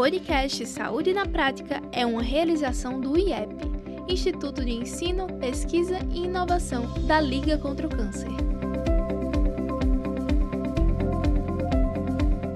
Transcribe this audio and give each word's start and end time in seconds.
podcast 0.00 0.64
Saúde 0.64 1.12
na 1.12 1.26
Prática 1.26 1.82
é 1.92 2.06
uma 2.06 2.22
realização 2.22 2.98
do 2.98 3.18
IEP, 3.18 3.54
Instituto 4.08 4.64
de 4.64 4.70
Ensino, 4.70 5.26
Pesquisa 5.38 5.98
e 6.10 6.24
Inovação 6.24 7.06
da 7.06 7.20
Liga 7.20 7.58
contra 7.58 7.86
o 7.86 7.90
Câncer. 7.90 8.30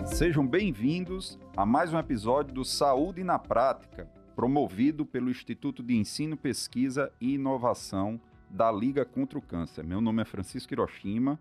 Sejam 0.06 0.46
bem-vindos 0.46 1.38
a 1.54 1.66
mais 1.66 1.92
um 1.92 1.98
episódio 1.98 2.54
do 2.54 2.64
Saúde 2.64 3.22
na 3.22 3.38
Prática, 3.38 4.08
promovido 4.34 5.04
pelo 5.04 5.28
Instituto 5.28 5.82
de 5.82 5.94
Ensino, 5.94 6.38
Pesquisa 6.38 7.12
e 7.20 7.34
Inovação 7.34 8.18
da 8.48 8.72
Liga 8.72 9.04
contra 9.04 9.38
o 9.38 9.42
Câncer. 9.42 9.84
Meu 9.84 10.00
nome 10.00 10.22
é 10.22 10.24
Francisco 10.24 10.72
Hiroshima, 10.72 11.38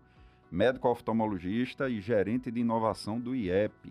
médico 0.52 0.86
oftalmologista 0.86 1.88
e 1.88 1.98
gerente 1.98 2.50
de 2.50 2.60
inovação 2.60 3.18
do 3.18 3.34
IEP. 3.34 3.90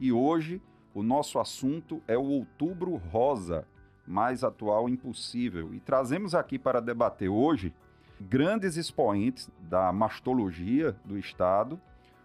E 0.00 0.10
hoje 0.10 0.58
o 0.94 1.02
nosso 1.02 1.38
assunto 1.38 2.02
é 2.06 2.16
o 2.16 2.24
Outubro 2.24 2.96
Rosa, 2.96 3.66
mais 4.06 4.44
atual 4.44 4.88
impossível. 4.88 5.72
E 5.74 5.80
trazemos 5.80 6.34
aqui 6.34 6.58
para 6.58 6.80
debater 6.80 7.28
hoje 7.28 7.72
grandes 8.20 8.76
expoentes 8.76 9.50
da 9.60 9.92
mastologia 9.92 10.94
do 11.04 11.18
Estado, 11.18 11.80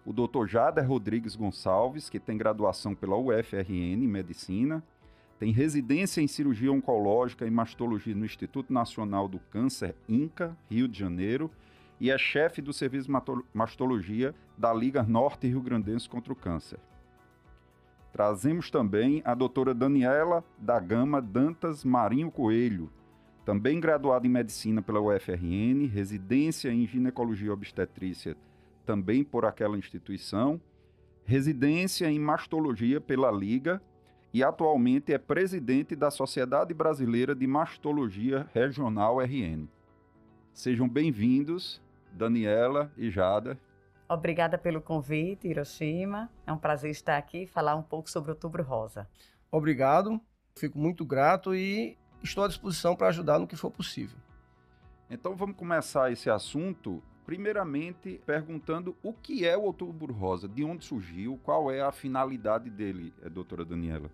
o 0.05 0.13
Dr. 0.13 0.45
Jader 0.48 0.88
Rodrigues 0.88 1.35
Gonçalves, 1.35 2.09
que 2.09 2.20
tem 2.20 2.38
graduação 2.38 2.95
pela 2.95 3.17
UFRN 3.17 3.93
em 3.93 4.07
Medicina, 4.07 4.84
tem 5.40 5.52
residência 5.52 6.21
em 6.21 6.27
cirurgia 6.27 6.71
oncológica 6.71 7.45
e 7.45 7.52
mastologia 7.52 8.15
no 8.15 8.26
Instituto 8.26 8.73
Nacional 8.73 9.27
do 9.27 9.40
Câncer, 9.40 9.95
INCA, 10.07 10.57
Rio 10.70 10.88
de 10.88 10.98
Janeiro, 10.98 11.52
e 11.99 12.09
é 12.09 12.18
chefe 12.18 12.62
do 12.62 12.73
Serviço 12.73 13.07
de 13.07 13.43
Mastologia 13.54 14.34
da 14.57 14.73
Liga 14.73 15.04
Norte 15.04 15.48
Rio 15.48 15.62
Grandense 15.62 16.07
contra 16.07 16.31
o 16.31 16.35
Câncer. 16.35 16.79
Trazemos 18.17 18.71
também 18.71 19.21
a 19.23 19.35
doutora 19.35 19.76
Daniela 19.76 20.44
da 20.57 20.79
Gama 20.79 21.21
Dantas 21.21 21.85
Marinho 21.85 22.32
Coelho, 22.32 22.90
também 23.46 23.79
graduada 23.79 24.26
em 24.26 24.29
Medicina 24.29 24.82
pela 24.82 24.99
UFRN, 24.99 25.85
residência 25.85 26.70
em 26.70 26.88
Ginecologia 26.88 27.49
e 27.49 27.51
Obstetrícia 27.51 28.35
também 28.88 29.23
por 29.23 29.45
aquela 29.45 29.77
instituição, 29.77 30.60
residência 31.26 32.10
em 32.10 32.18
Mastologia 32.18 32.99
pela 32.99 33.29
Liga 33.29 33.79
e 34.34 34.43
atualmente 34.43 35.13
é 35.13 35.20
presidente 35.20 35.95
da 35.95 36.10
Sociedade 36.10 36.73
Brasileira 36.73 37.35
de 37.35 37.45
Mastologia 37.45 38.49
Regional 38.51 39.20
RN. 39.20 39.68
Sejam 40.55 40.90
bem-vindos, 40.90 41.79
Daniela 42.13 42.91
e 42.98 43.12
Jada. 43.12 43.60
Obrigada 44.10 44.58
pelo 44.58 44.82
convite, 44.82 45.48
Hiroshima. 45.48 46.30
É 46.46 46.52
um 46.52 46.58
prazer 46.58 46.91
estar 46.91 47.18
aqui 47.18 47.44
e 47.44 47.48
falar 47.48 47.76
um 47.76 47.84
pouco 47.84 48.10
sobre 48.10 48.32
o 48.32 48.34
Outubro 48.34 48.63
Rosa. 48.63 49.08
Obrigado, 49.52 50.20
fico 50.55 50.80
muito 50.80 51.05
grato 51.05 51.54
e 51.54 51.98
estou 52.24 52.44
à 52.44 52.48
disposição 52.48 52.96
para 52.96 53.08
ajudar 53.08 53.38
no 53.38 53.48
que 53.48 53.55
for 53.55 53.70
possível. 53.70 54.18
Então 55.10 55.35
vamos 55.35 55.58
começar 55.58 56.12
esse 56.12 56.30
assunto 56.30 57.04
primeiramente 57.26 58.22
perguntando 58.26 58.96
o 59.04 59.12
que 59.12 59.46
é 59.46 59.58
o 59.58 59.63
Outubro 59.63 60.13
Rosa, 60.13 60.48
de 60.48 60.63
onde 60.63 60.85
surgiu, 60.85 61.38
qual 61.44 61.70
é 61.70 61.82
a 61.82 61.91
finalidade 61.91 62.70
dele, 62.70 63.13
eh, 63.22 63.28
doutora 63.28 63.66
Daniela. 63.66 64.09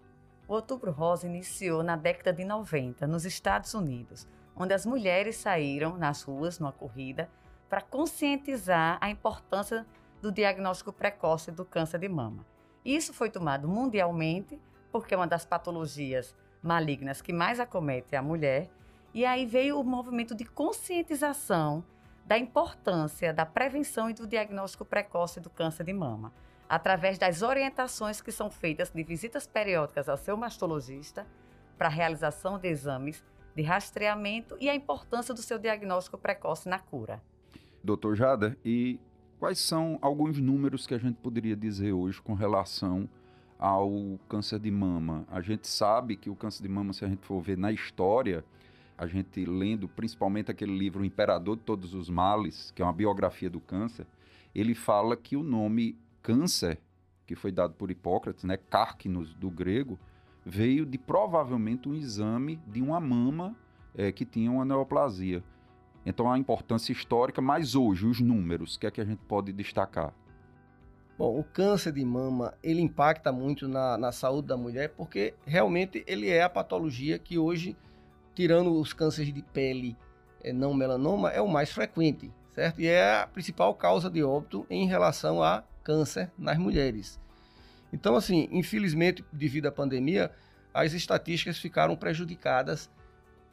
O 0.48 0.54
Outubro 0.54 0.92
Rosa 0.92 1.28
iniciou 1.28 1.84
na 1.84 1.96
década 1.96 2.34
de 2.34 2.44
90, 2.44 3.06
nos 3.06 3.24
Estados 3.24 3.76
Unidos, 3.76 4.28
onde 4.56 4.74
as 4.74 4.84
mulheres 4.84 5.36
saíram 5.36 5.96
nas 5.96 6.24
ruas, 6.24 6.58
numa 6.58 6.72
corrida, 6.72 7.30
para 7.74 7.82
conscientizar 7.82 9.00
a 9.02 9.10
importância 9.10 9.84
do 10.22 10.32
diagnóstico 10.32 10.94
precoce 10.94 11.52
do 11.52 11.66
câncer 11.66 11.98
de 11.98 12.08
mama. 12.08 12.46
Isso 12.86 13.12
foi 13.12 13.32
tomado 13.32 13.68
mundialmente, 13.68 14.62
porque 14.92 15.16
é 15.16 15.18
uma 15.18 15.26
das 15.26 15.44
patologias 15.44 16.36
malignas 16.62 17.20
que 17.20 17.34
mais 17.34 17.60
acomete 17.60 18.16
a 18.16 18.22
mulher, 18.22 18.70
e 19.12 19.26
aí 19.26 19.48
veio 19.48 19.80
o 19.80 19.84
movimento 19.84 20.36
de 20.36 20.46
conscientização 20.46 21.84
da 22.24 22.38
importância 22.38 23.34
da 23.34 23.44
prevenção 23.44 24.08
e 24.08 24.14
do 24.14 24.28
diagnóstico 24.28 24.86
precoce 24.86 25.40
do 25.40 25.50
câncer 25.50 25.84
de 25.84 25.94
mama, 25.94 26.32
através 26.70 27.18
das 27.18 27.42
orientações 27.42 28.22
que 28.22 28.32
são 28.32 28.52
feitas 28.52 28.92
de 28.92 29.04
visitas 29.04 29.48
periódicas 29.48 30.08
ao 30.08 30.18
seu 30.18 30.38
mastologista 30.38 31.26
para 31.76 31.90
realização 31.90 32.60
de 32.60 32.68
exames 32.68 33.24
de 33.56 33.64
rastreamento 33.64 34.56
e 34.60 34.70
a 34.70 34.76
importância 34.76 35.34
do 35.34 35.42
seu 35.42 35.58
diagnóstico 35.58 36.20
precoce 36.20 36.70
na 36.70 36.78
cura. 36.78 37.20
Doutor 37.84 38.16
Jada, 38.16 38.58
e 38.64 38.98
quais 39.38 39.60
são 39.60 40.00
alguns 40.02 40.40
números 40.40 40.88
que 40.88 40.94
a 40.94 40.98
gente 40.98 41.18
poderia 41.18 41.54
dizer 41.54 41.92
hoje 41.92 42.22
com 42.22 42.34
relação 42.34 43.10
ao 43.60 44.18
câncer 44.30 44.58
de 44.58 44.72
mama? 44.72 45.26
A 45.30 45.42
gente 45.42 45.68
sabe 45.68 46.16
que 46.16 46.30
o 46.30 46.36
câncer 46.36 46.64
de 46.64 46.70
mama, 46.70 46.94
se 46.94 47.04
a 47.04 47.10
gente 47.10 47.26
for 47.26 47.42
ver 47.42 47.58
na 47.58 47.74
história, 47.74 48.46
a 48.98 49.06
gente 49.06 49.44
lendo 49.44 49.90
principalmente 49.90 50.50
aquele 50.50 50.72
livro 50.78 51.02
O 51.02 51.06
Imperador 51.06 51.58
de 51.58 51.64
Todos 51.64 51.94
os 51.94 52.10
Males, 52.10 52.72
que 52.72 52.82
é 52.82 52.86
uma 52.86 52.94
biografia 52.94 53.50
do 53.50 53.60
câncer, 53.60 54.08
ele 54.56 54.74
fala 54.74 55.18
que 55.18 55.36
o 55.36 55.44
nome 55.44 55.98
câncer, 56.22 56.80
que 57.28 57.36
foi 57.36 57.52
dado 57.52 57.74
por 57.74 57.92
Hipócrates, 57.92 58.46
né, 58.46 58.56
cárquinos 58.56 59.34
do 59.34 59.52
grego, 59.52 60.00
veio 60.46 60.86
de 60.86 60.98
provavelmente 60.98 61.90
um 61.90 61.96
exame 61.96 62.62
de 62.66 62.82
uma 62.82 63.02
mama 63.02 63.54
é, 63.94 64.10
que 64.10 64.24
tinha 64.24 64.50
uma 64.50 64.64
neoplasia. 64.64 65.44
Então 66.06 66.32
a 66.32 66.38
importância 66.38 66.92
histórica, 66.92 67.42
mas 67.42 67.76
hoje 67.76 68.06
os 68.06 68.20
números, 68.20 68.76
o 68.76 68.80
que 68.80 68.88
é 68.88 68.92
que 68.92 69.02
a 69.02 69.06
gente 69.06 69.22
pode 69.28 69.52
destacar? 69.54 70.14
Bom, 71.18 71.40
o 71.40 71.44
câncer 71.44 71.94
de 71.94 72.04
mama 72.04 72.54
ele 72.64 72.82
impacta 72.82 73.32
muito 73.32 73.68
na, 73.68 73.98
na 73.98 74.12
saúde 74.12 74.48
da 74.48 74.58
mulher 74.58 74.90
porque 74.90 75.34
realmente 75.46 76.04
ele 76.08 76.30
é 76.30 76.44
a 76.44 76.50
patologia 76.50 77.20
que 77.20 77.38
hoje 77.38 77.78
tirando 78.34 78.74
os 78.80 78.94
cânceres 78.94 79.34
de 79.34 79.42
pele 79.42 79.96
é, 80.44 80.52
não 80.52 80.74
melanoma, 80.74 81.30
é 81.30 81.40
o 81.40 81.48
mais 81.48 81.72
frequente, 81.72 82.32
certo? 82.54 82.82
E 82.82 82.88
é 82.88 83.22
a 83.22 83.28
principal 83.28 83.74
causa 83.76 84.10
de 84.10 84.24
óbito 84.24 84.66
em 84.70 84.88
relação 84.88 85.42
a 85.42 85.64
câncer 85.84 86.32
nas 86.38 86.58
mulheres. 86.58 87.20
Então, 87.92 88.16
assim, 88.16 88.48
infelizmente, 88.52 89.24
devido 89.32 89.68
à 89.68 89.72
pandemia, 89.72 90.32
as 90.74 90.94
estatísticas 90.94 91.60
ficaram 91.60 91.96
prejudicadas 91.96 92.90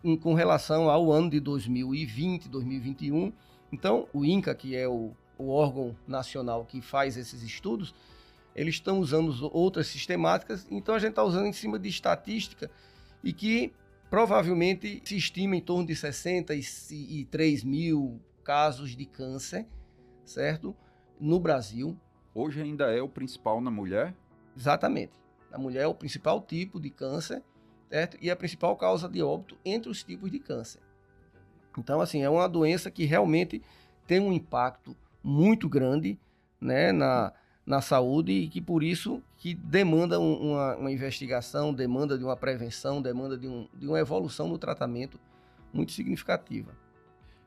em, 0.03 0.17
com 0.17 0.35
relação 0.35 0.89
ao 0.89 1.13
ano 1.13 1.31
de 1.31 1.41
2020, 1.41 2.49
2021. 2.49 3.33
Então, 3.73 4.09
o 4.13 4.25
INCA, 4.25 4.55
que 4.55 4.77
é 4.77 4.89
o, 4.89 5.13
o 5.39 5.49
órgão 5.49 5.97
nacional 6.07 6.65
que 6.65 6.81
faz 6.81 7.17
esses 7.17 7.43
estudos, 7.43 7.95
eles 8.55 8.75
estão 8.75 8.99
usando 8.99 9.49
outras 9.53 9.87
sistemáticas, 9.87 10.67
então 10.71 10.95
a 10.95 10.99
gente 10.99 11.11
está 11.11 11.23
usando 11.23 11.47
em 11.47 11.53
cima 11.53 11.79
de 11.79 11.89
estatística 11.89 12.71
e 13.23 13.33
que 13.33 13.73
Provavelmente 14.11 15.01
se 15.05 15.17
estima 15.17 15.55
em 15.55 15.61
torno 15.61 15.87
de 15.87 15.95
63 15.95 17.63
mil 17.63 18.21
casos 18.43 18.97
de 18.97 19.07
câncer, 19.07 19.69
certo? 20.25 20.75
No 21.21 21.39
Brasil. 21.39 21.97
Hoje 22.35 22.61
ainda 22.61 22.91
é 22.91 23.01
o 23.01 23.09
principal 23.09 23.61
na 23.61 23.71
mulher? 23.71 24.13
Exatamente. 24.57 25.13
Na 25.49 25.59
mulher 25.59 25.83
é 25.83 25.87
o 25.87 25.95
principal 25.95 26.43
tipo 26.43 26.81
de 26.81 26.91
câncer, 26.91 27.41
certo? 27.91 28.17
E 28.21 28.31
a 28.31 28.37
principal 28.37 28.77
causa 28.77 29.09
de 29.09 29.21
óbito 29.23 29.57
entre 29.65 29.91
os 29.91 30.03
tipos 30.03 30.31
de 30.31 30.39
câncer. 30.39 30.81
Então, 31.77 32.01
assim, 32.01 32.23
é 32.23 32.31
uma 32.31 32.49
doença 32.49 32.91
que 32.91 33.05
realmente 33.05 33.61
tem 34.07 34.21
um 34.21 34.33
impacto 34.33 34.97
muito 35.23 35.69
grande 35.69 36.19
né, 36.61 36.93
na, 36.93 37.33
na 37.67 37.81
saúde 37.81 38.33
e 38.33 38.49
que 38.49 38.61
por 38.61 38.83
isso 38.83 39.23
que 39.37 39.55
demanda 39.55 40.19
uma, 40.19 40.77
uma 40.77 40.93
investigação, 40.93 41.73
demanda 41.75 42.17
de 42.17 42.25
uma 42.25 42.37
prevenção, 42.37 43.03
demanda 43.03 43.37
de, 43.37 43.49
um, 43.49 43.69
de 43.75 43.87
uma 43.87 43.99
evolução 43.99 44.49
no 44.49 44.59
tratamento 44.59 45.19
muito 45.73 45.93
significativa. 45.93 46.73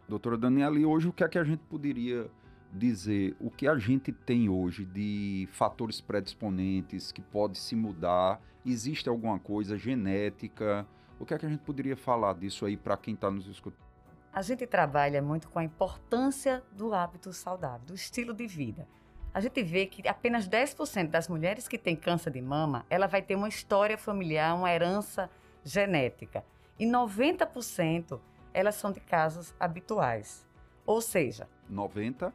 Doutora 0.08 0.38
Daniela, 0.38 0.78
e 0.78 0.86
hoje 0.86 1.08
o 1.08 1.14
que 1.14 1.24
é 1.24 1.28
que 1.28 1.38
a 1.38 1.44
gente 1.44 1.62
poderia 1.70 2.30
dizer? 2.74 3.36
O 3.40 3.50
que 3.50 3.68
a 3.68 3.78
gente 3.78 4.12
tem 4.12 4.50
hoje 4.50 4.86
de 4.86 5.48
fatores 5.52 6.02
predisponentes 6.02 7.12
que 7.12 7.22
pode 7.22 7.58
se 7.58 7.76
mudar? 7.76 8.42
Existe 8.66 9.08
alguma 9.08 9.40
coisa 9.40 9.78
genética? 9.78 10.88
O 11.20 11.26
que 11.26 11.34
é 11.34 11.38
que 11.38 11.46
a 11.46 11.50
gente 11.50 11.62
poderia 11.62 11.96
falar 11.96 12.34
disso 12.34 12.66
aí 12.66 12.76
para 12.76 12.98
quem 12.98 13.14
está 13.14 13.30
nos 13.30 13.48
escutando? 13.48 13.84
A 14.32 14.42
gente 14.42 14.66
trabalha 14.66 15.22
muito 15.22 15.48
com 15.50 15.60
a 15.60 15.64
importância 15.64 16.64
do 16.72 16.94
hábito 16.94 17.32
saudável, 17.32 17.86
do 17.86 17.94
estilo 17.94 18.34
de 18.34 18.48
vida 18.48 18.88
a 19.34 19.42
gente 19.42 19.64
vê 19.64 19.88
que 19.88 20.08
apenas 20.08 20.48
10% 20.48 21.10
das 21.10 21.28
mulheres 21.28 21.68
que 21.68 21.78
têm 21.78 21.96
câncer 21.96 22.32
de 22.32 22.42
mama, 22.42 22.86
ela 22.88 23.08
vai 23.08 23.22
ter 23.22 23.36
uma 23.36 23.50
história 23.50 23.98
familiar, 23.98 24.54
uma 24.54 24.72
herança 24.72 25.30
genética. 25.64 26.46
E 26.78 26.86
90% 26.86 28.20
elas 28.54 28.76
são 28.76 28.92
de 28.92 29.00
casos 29.00 29.56
habituais. 29.60 30.48
Ou 30.86 31.02
seja, 31.02 31.50
90 31.68 32.32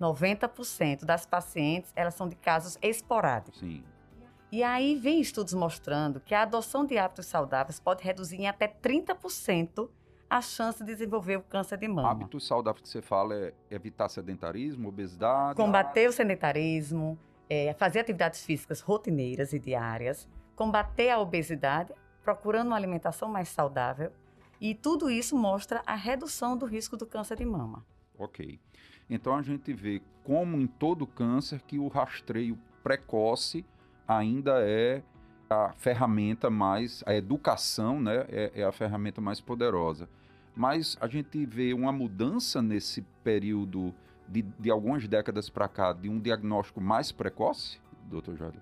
90% 0.00 1.04
das 1.04 1.26
pacientes, 1.26 1.92
elas 1.96 2.14
são 2.14 2.28
de 2.28 2.36
casos 2.36 2.78
esporádicos. 2.82 3.60
Sim. 3.60 3.82
E 4.52 4.62
aí 4.62 4.94
vem 4.94 5.20
estudos 5.20 5.54
mostrando 5.54 6.20
que 6.20 6.34
a 6.34 6.42
adoção 6.42 6.84
de 6.84 6.96
hábitos 6.96 7.26
saudáveis 7.26 7.80
pode 7.80 8.04
reduzir 8.04 8.36
em 8.36 8.46
até 8.46 8.68
30% 8.68 9.88
a 10.28 10.40
chance 10.40 10.78
de 10.84 10.86
desenvolver 10.86 11.36
o 11.36 11.42
câncer 11.42 11.78
de 11.78 11.88
mama. 11.88 12.10
Hábitos 12.10 12.46
saudáveis 12.46 12.82
que 12.82 12.88
você 12.88 13.02
fala 13.02 13.34
é 13.34 13.54
evitar 13.70 14.08
sedentarismo, 14.08 14.88
obesidade? 14.88 15.56
Combater 15.56 16.08
o 16.08 16.12
sedentarismo, 16.12 17.18
é, 17.48 17.74
fazer 17.74 18.00
atividades 18.00 18.44
físicas 18.44 18.80
rotineiras 18.80 19.52
e 19.52 19.58
diárias, 19.58 20.28
combater 20.54 21.10
a 21.10 21.18
obesidade, 21.18 21.92
procurando 22.22 22.68
uma 22.68 22.76
alimentação 22.76 23.28
mais 23.28 23.48
saudável. 23.48 24.12
E 24.60 24.74
tudo 24.74 25.10
isso 25.10 25.36
mostra 25.36 25.82
a 25.86 25.94
redução 25.94 26.56
do 26.56 26.66
risco 26.66 26.96
do 26.96 27.06
câncer 27.06 27.36
de 27.36 27.44
mama. 27.44 27.84
Ok. 28.18 28.58
Então 29.08 29.34
a 29.34 29.42
gente 29.42 29.72
vê 29.72 30.02
como 30.24 30.56
em 30.56 30.66
todo 30.66 31.06
câncer 31.06 31.60
que 31.62 31.78
o 31.78 31.88
rastreio 31.88 32.58
precoce 32.82 33.64
ainda 34.06 34.60
é 34.60 35.02
a 35.48 35.72
ferramenta 35.74 36.50
mais, 36.50 37.02
a 37.06 37.14
educação, 37.14 38.00
né, 38.00 38.26
é, 38.28 38.52
é 38.56 38.64
a 38.64 38.72
ferramenta 38.72 39.20
mais 39.20 39.40
poderosa. 39.40 40.08
Mas 40.54 40.96
a 41.00 41.06
gente 41.06 41.44
vê 41.46 41.72
uma 41.72 41.92
mudança 41.92 42.60
nesse 42.60 43.02
período 43.22 43.94
de, 44.28 44.42
de 44.42 44.70
algumas 44.70 45.06
décadas 45.06 45.48
para 45.48 45.68
cá 45.68 45.92
de 45.92 46.08
um 46.08 46.18
diagnóstico 46.18 46.80
mais 46.80 47.12
precoce, 47.12 47.78
doutor 48.08 48.36
Jader? 48.36 48.60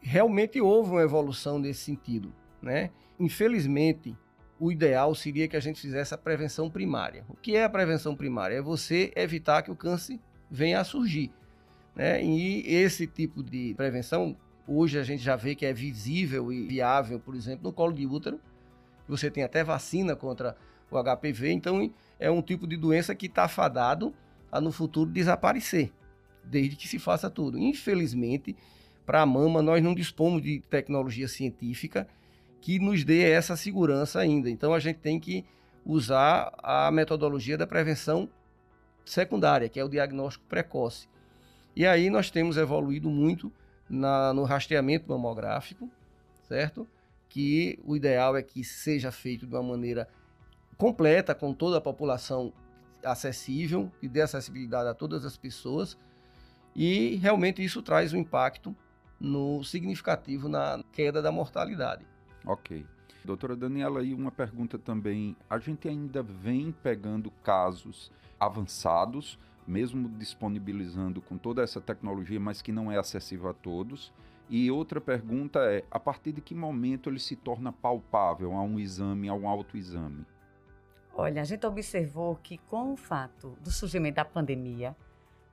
Realmente 0.00 0.60
houve 0.60 0.90
uma 0.90 1.02
evolução 1.02 1.58
nesse 1.58 1.80
sentido, 1.84 2.32
né? 2.60 2.90
Infelizmente, 3.18 4.14
o 4.58 4.70
ideal 4.70 5.14
seria 5.14 5.48
que 5.48 5.56
a 5.56 5.60
gente 5.60 5.80
fizesse 5.80 6.14
a 6.14 6.18
prevenção 6.18 6.70
primária. 6.70 7.24
O 7.28 7.34
que 7.34 7.56
é 7.56 7.64
a 7.64 7.68
prevenção 7.68 8.14
primária? 8.14 8.56
É 8.56 8.62
você 8.62 9.12
evitar 9.16 9.62
que 9.62 9.70
o 9.70 9.76
câncer 9.76 10.18
venha 10.50 10.80
a 10.80 10.84
surgir. 10.84 11.32
Né? 11.94 12.22
E 12.24 12.60
esse 12.72 13.06
tipo 13.06 13.42
de 13.42 13.74
prevenção, 13.74 14.36
hoje 14.66 14.98
a 14.98 15.02
gente 15.02 15.22
já 15.22 15.36
vê 15.36 15.54
que 15.54 15.66
é 15.66 15.72
visível 15.72 16.52
e 16.52 16.66
viável, 16.66 17.18
por 17.18 17.34
exemplo, 17.34 17.64
no 17.64 17.72
colo 17.72 17.92
de 17.92 18.06
útero. 18.06 18.40
Você 19.08 19.30
tem 19.30 19.42
até 19.42 19.62
vacina 19.62 20.16
contra 20.16 20.56
o 20.90 21.02
HPV, 21.02 21.50
então 21.50 21.92
é 22.18 22.30
um 22.30 22.40
tipo 22.40 22.66
de 22.66 22.76
doença 22.76 23.14
que 23.14 23.26
está 23.26 23.48
fadado 23.48 24.14
a 24.50 24.60
no 24.60 24.70
futuro 24.70 25.10
desaparecer, 25.10 25.92
desde 26.44 26.76
que 26.76 26.86
se 26.86 26.98
faça 26.98 27.28
tudo. 27.28 27.58
Infelizmente, 27.58 28.56
para 29.04 29.20
a 29.20 29.26
mama, 29.26 29.60
nós 29.60 29.82
não 29.82 29.94
dispomos 29.94 30.40
de 30.40 30.60
tecnologia 30.60 31.28
científica 31.28 32.08
que 32.64 32.78
nos 32.78 33.04
dê 33.04 33.30
essa 33.30 33.56
segurança 33.56 34.18
ainda. 34.18 34.48
Então 34.48 34.72
a 34.72 34.80
gente 34.80 34.98
tem 34.98 35.20
que 35.20 35.44
usar 35.84 36.50
a 36.62 36.90
metodologia 36.90 37.58
da 37.58 37.66
prevenção 37.66 38.26
secundária, 39.04 39.68
que 39.68 39.78
é 39.78 39.84
o 39.84 39.88
diagnóstico 39.88 40.46
precoce. 40.46 41.06
E 41.76 41.84
aí 41.86 42.08
nós 42.08 42.30
temos 42.30 42.56
evoluído 42.56 43.10
muito 43.10 43.52
na, 43.86 44.32
no 44.32 44.44
rastreamento 44.44 45.06
mamográfico, 45.10 45.90
certo? 46.48 46.88
Que 47.28 47.78
o 47.84 47.94
ideal 47.94 48.34
é 48.34 48.42
que 48.42 48.64
seja 48.64 49.12
feito 49.12 49.46
de 49.46 49.54
uma 49.54 49.62
maneira 49.62 50.08
completa, 50.78 51.34
com 51.34 51.52
toda 51.52 51.76
a 51.76 51.82
população 51.82 52.50
acessível, 53.04 53.92
que 54.00 54.08
dê 54.08 54.22
acessibilidade 54.22 54.88
a 54.88 54.94
todas 54.94 55.26
as 55.26 55.36
pessoas. 55.36 55.98
E 56.74 57.16
realmente 57.16 57.62
isso 57.62 57.82
traz 57.82 58.14
um 58.14 58.16
impacto 58.16 58.74
no 59.20 59.62
significativo 59.62 60.48
na 60.48 60.82
queda 60.92 61.20
da 61.20 61.30
mortalidade. 61.30 62.13
Ok. 62.46 62.84
Doutora 63.24 63.56
Daniela, 63.56 64.00
aí 64.00 64.12
uma 64.12 64.30
pergunta 64.30 64.78
também. 64.78 65.34
A 65.48 65.58
gente 65.58 65.88
ainda 65.88 66.22
vem 66.22 66.72
pegando 66.82 67.30
casos 67.42 68.12
avançados, 68.38 69.38
mesmo 69.66 70.08
disponibilizando 70.08 71.22
com 71.22 71.38
toda 71.38 71.62
essa 71.62 71.80
tecnologia, 71.80 72.38
mas 72.38 72.60
que 72.60 72.70
não 72.70 72.92
é 72.92 72.98
acessível 72.98 73.48
a 73.48 73.54
todos. 73.54 74.12
E 74.48 74.70
outra 74.70 75.00
pergunta 75.00 75.60
é: 75.60 75.84
a 75.90 75.98
partir 75.98 76.32
de 76.32 76.42
que 76.42 76.54
momento 76.54 77.08
ele 77.08 77.18
se 77.18 77.34
torna 77.34 77.72
palpável 77.72 78.52
a 78.52 78.62
um 78.62 78.78
exame, 78.78 79.28
a 79.28 79.34
um 79.34 79.48
autoexame? 79.48 80.26
Olha, 81.14 81.40
a 81.40 81.44
gente 81.44 81.64
observou 81.64 82.36
que 82.36 82.58
com 82.58 82.92
o 82.92 82.96
fato 82.96 83.56
do 83.62 83.70
surgimento 83.70 84.16
da 84.16 84.24
pandemia, 84.24 84.94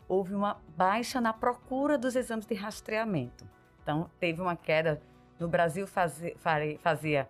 houve 0.09 0.33
uma 0.33 0.59
baixa 0.75 1.21
na 1.21 1.31
procura 1.31 1.97
dos 1.97 2.15
exames 2.15 2.45
de 2.45 2.55
rastreamento. 2.55 3.47
Então, 3.81 4.09
teve 4.19 4.41
uma 4.41 4.55
queda 4.55 5.01
no 5.41 5.47
Brasil 5.47 5.87
fazia, 5.87 6.35
fazia 6.79 7.27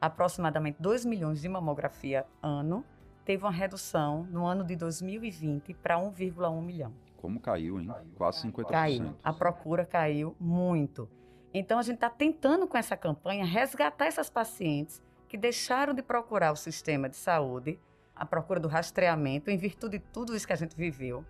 aproximadamente 0.00 0.80
2 0.80 1.04
milhões 1.04 1.42
de 1.42 1.48
mamografia 1.48 2.24
ano, 2.42 2.82
teve 3.22 3.44
uma 3.44 3.52
redução 3.52 4.24
no 4.30 4.46
ano 4.46 4.64
de 4.64 4.74
2020 4.74 5.74
para 5.74 5.98
1,1 5.98 6.62
milhão. 6.62 6.92
Como 7.18 7.38
caiu, 7.38 7.78
hein? 7.78 7.92
Quase 8.16 8.48
50%. 8.48 8.66
Caiu. 8.66 9.14
A 9.22 9.30
procura 9.30 9.84
caiu 9.84 10.34
muito. 10.40 11.06
Então 11.52 11.78
a 11.78 11.82
gente 11.82 11.96
está 11.96 12.08
tentando 12.08 12.66
com 12.66 12.78
essa 12.78 12.96
campanha 12.96 13.44
resgatar 13.44 14.06
essas 14.06 14.30
pacientes 14.30 15.02
que 15.28 15.36
deixaram 15.36 15.92
de 15.92 16.00
procurar 16.00 16.52
o 16.52 16.56
sistema 16.56 17.10
de 17.10 17.16
saúde, 17.16 17.78
a 18.16 18.24
procura 18.24 18.58
do 18.58 18.68
rastreamento, 18.68 19.50
em 19.50 19.58
virtude 19.58 19.98
de 19.98 20.04
tudo 20.06 20.34
isso 20.34 20.46
que 20.46 20.52
a 20.54 20.56
gente 20.56 20.74
viveu, 20.74 21.24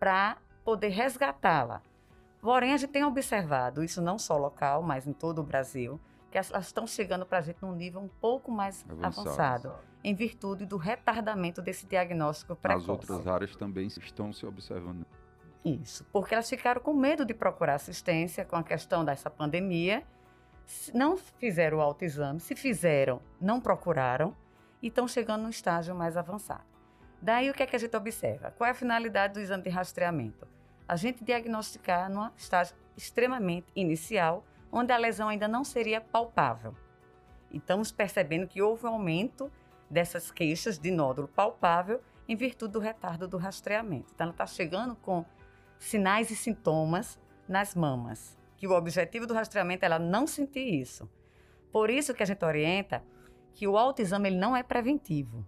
para 0.00 0.38
poder 0.64 0.88
resgatá-la. 0.88 1.82
Porém, 2.42 2.74
a 2.74 2.76
gente 2.76 2.90
tem 2.90 3.04
observado, 3.04 3.84
isso 3.84 4.02
não 4.02 4.18
só 4.18 4.36
local, 4.36 4.82
mas 4.82 5.06
em 5.06 5.12
todo 5.12 5.38
o 5.38 5.44
Brasil, 5.44 6.00
que 6.28 6.36
elas 6.36 6.66
estão 6.66 6.88
chegando 6.88 7.24
para 7.24 7.38
a 7.38 7.40
gente 7.40 7.62
num 7.62 7.72
nível 7.72 8.00
um 8.00 8.08
pouco 8.08 8.50
mais 8.50 8.84
avançado, 9.00 9.68
avançado, 9.68 9.74
em 10.02 10.12
virtude 10.12 10.66
do 10.66 10.76
retardamento 10.76 11.62
desse 11.62 11.86
diagnóstico 11.86 12.56
precoce. 12.56 12.82
As 12.82 12.88
outras 12.88 13.28
áreas 13.28 13.54
também 13.54 13.86
estão 13.86 14.32
se 14.32 14.44
observando. 14.44 15.06
Isso, 15.64 16.04
porque 16.12 16.34
elas 16.34 16.50
ficaram 16.50 16.80
com 16.80 16.92
medo 16.92 17.24
de 17.24 17.32
procurar 17.32 17.74
assistência 17.74 18.44
com 18.44 18.56
a 18.56 18.64
questão 18.64 19.04
dessa 19.04 19.30
pandemia, 19.30 20.02
não 20.92 21.16
fizeram 21.16 21.78
o 21.78 21.80
autoexame, 21.80 22.40
se 22.40 22.56
fizeram, 22.56 23.22
não 23.40 23.60
procuraram 23.60 24.36
e 24.82 24.88
estão 24.88 25.06
chegando 25.06 25.42
num 25.42 25.50
estágio 25.50 25.94
mais 25.94 26.16
avançado. 26.16 26.64
Daí 27.20 27.48
o 27.48 27.54
que, 27.54 27.62
é 27.62 27.66
que 27.66 27.76
a 27.76 27.78
gente 27.78 27.96
observa? 27.96 28.50
Qual 28.50 28.66
é 28.66 28.72
a 28.72 28.74
finalidade 28.74 29.34
do 29.34 29.40
exame 29.40 29.62
de 29.62 29.70
rastreamento? 29.70 30.48
A 30.86 30.96
gente 30.96 31.24
diagnosticar 31.24 32.10
num 32.10 32.30
estágio 32.36 32.74
extremamente 32.96 33.66
inicial, 33.74 34.44
onde 34.70 34.92
a 34.92 34.96
lesão 34.96 35.28
ainda 35.28 35.48
não 35.48 35.64
seria 35.64 36.00
palpável. 36.00 36.74
E 37.50 37.58
estamos 37.58 37.92
percebendo 37.92 38.46
que 38.46 38.62
houve 38.62 38.86
um 38.86 38.90
aumento 38.90 39.50
dessas 39.88 40.30
queixas 40.30 40.78
de 40.78 40.90
nódulo 40.90 41.28
palpável 41.28 42.00
em 42.28 42.36
virtude 42.36 42.72
do 42.72 42.78
retardo 42.78 43.28
do 43.28 43.36
rastreamento. 43.36 44.12
Então, 44.14 44.24
ela 44.24 44.32
está 44.32 44.46
chegando 44.46 44.96
com 44.96 45.24
sinais 45.78 46.30
e 46.30 46.36
sintomas 46.36 47.20
nas 47.46 47.74
mamas, 47.74 48.38
que 48.56 48.66
o 48.66 48.72
objetivo 48.72 49.26
do 49.26 49.34
rastreamento 49.34 49.84
é 49.84 49.86
ela 49.86 49.98
não 49.98 50.26
sentir 50.26 50.80
isso. 50.80 51.10
Por 51.70 51.90
isso 51.90 52.14
que 52.14 52.22
a 52.22 52.26
gente 52.26 52.44
orienta 52.44 53.02
que 53.54 53.66
o 53.66 53.76
autoexame 53.76 54.28
ele 54.28 54.38
não 54.38 54.56
é 54.56 54.62
preventivo. 54.62 55.46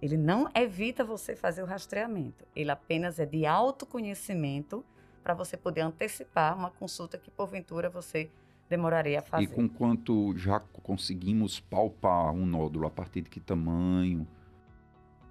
Ele 0.00 0.16
não 0.16 0.48
evita 0.54 1.04
você 1.04 1.34
fazer 1.34 1.62
o 1.62 1.66
rastreamento, 1.66 2.46
ele 2.54 2.70
apenas 2.70 3.18
é 3.18 3.26
de 3.26 3.44
autoconhecimento 3.44 4.84
para 5.22 5.34
você 5.34 5.56
poder 5.56 5.80
antecipar 5.80 6.56
uma 6.56 6.70
consulta 6.70 7.18
que 7.18 7.30
porventura 7.30 7.90
você 7.90 8.30
demoraria 8.68 9.18
a 9.18 9.22
fazer. 9.22 9.44
E 9.44 9.46
com 9.48 9.68
quanto 9.68 10.36
já 10.36 10.60
conseguimos 10.60 11.58
palpar 11.58 12.32
um 12.32 12.46
nódulo, 12.46 12.86
a 12.86 12.90
partir 12.90 13.22
de 13.22 13.30
que 13.30 13.40
tamanho? 13.40 14.26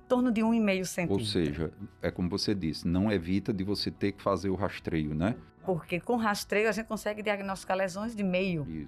Em 0.03 0.07
torno 0.07 0.31
de 0.31 0.41
1,5 0.41 0.85
centímetro. 0.85 1.13
Ou 1.13 1.25
seja, 1.25 1.73
é 2.01 2.11
como 2.11 2.29
você 2.29 2.53
disse, 2.53 2.87
não 2.87 3.11
evita 3.11 3.53
de 3.53 3.63
você 3.63 3.89
ter 3.89 4.11
que 4.11 4.21
fazer 4.21 4.49
o 4.49 4.55
rastreio, 4.55 5.13
né? 5.13 5.35
Porque 5.65 5.99
com 5.99 6.15
rastreio 6.15 6.69
a 6.69 6.71
gente 6.71 6.87
consegue 6.87 7.21
diagnosticar 7.21 7.75
lesões 7.77 8.15
de 8.15 8.23
meio 8.23 8.87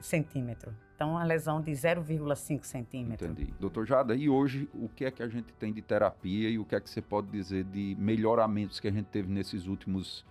centímetro. 0.00 0.74
Então, 0.94 1.10
uma 1.10 1.24
lesão 1.24 1.60
de 1.60 1.72
0,5 1.72 2.64
centímetro. 2.64 3.26
Entendi. 3.26 3.52
Doutor 3.58 3.86
Jada, 3.86 4.14
e 4.14 4.28
hoje 4.28 4.68
o 4.72 4.88
que 4.88 5.04
é 5.04 5.10
que 5.10 5.22
a 5.22 5.28
gente 5.28 5.52
tem 5.54 5.72
de 5.72 5.82
terapia 5.82 6.48
e 6.48 6.58
o 6.58 6.64
que 6.64 6.76
é 6.76 6.80
que 6.80 6.88
você 6.88 7.02
pode 7.02 7.28
dizer 7.28 7.64
de 7.64 7.96
melhoramentos 7.98 8.78
que 8.78 8.86
a 8.86 8.92
gente 8.92 9.06
teve 9.06 9.32
nesses 9.32 9.66
últimos, 9.66 10.24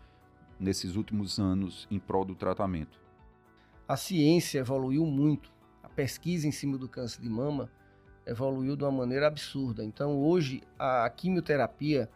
nesses 0.60 0.95
últimos 0.95 1.39
anos 1.39 1.88
em 1.91 2.00
prol 2.00 2.24
do 2.24 2.36
tratamento? 2.36 3.00
A 3.88 3.98
ciência 3.98 4.60
evoluiu 4.60 5.05
muito. 5.05 5.51
A 5.83 5.89
pesquisa 5.89 6.48
em 6.48 6.51
cima 6.51 6.77
do 6.77 6.88
câncer 6.88 7.21
de 7.21 7.29
mama 7.29 7.69
evoluiu 8.25 8.77
de 8.77 8.83
uma 8.83 8.91
maneira 8.91 9.27
absurda. 9.27 9.83
Então, 9.83 10.17
hoje, 10.17 10.62
a 10.79 11.10
quimioterapia 11.10 12.10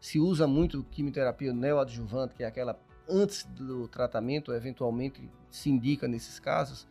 se 0.00 0.20
usa 0.20 0.46
muito 0.46 0.84
quimioterapia 0.84 1.52
neoadjuvante, 1.52 2.34
que 2.34 2.44
é 2.44 2.46
aquela 2.46 2.78
antes 3.08 3.44
do 3.44 3.88
tratamento, 3.88 4.52
eventualmente 4.52 5.30
se 5.50 5.70
indica 5.70 6.06
nesses 6.06 6.38
casos 6.38 6.86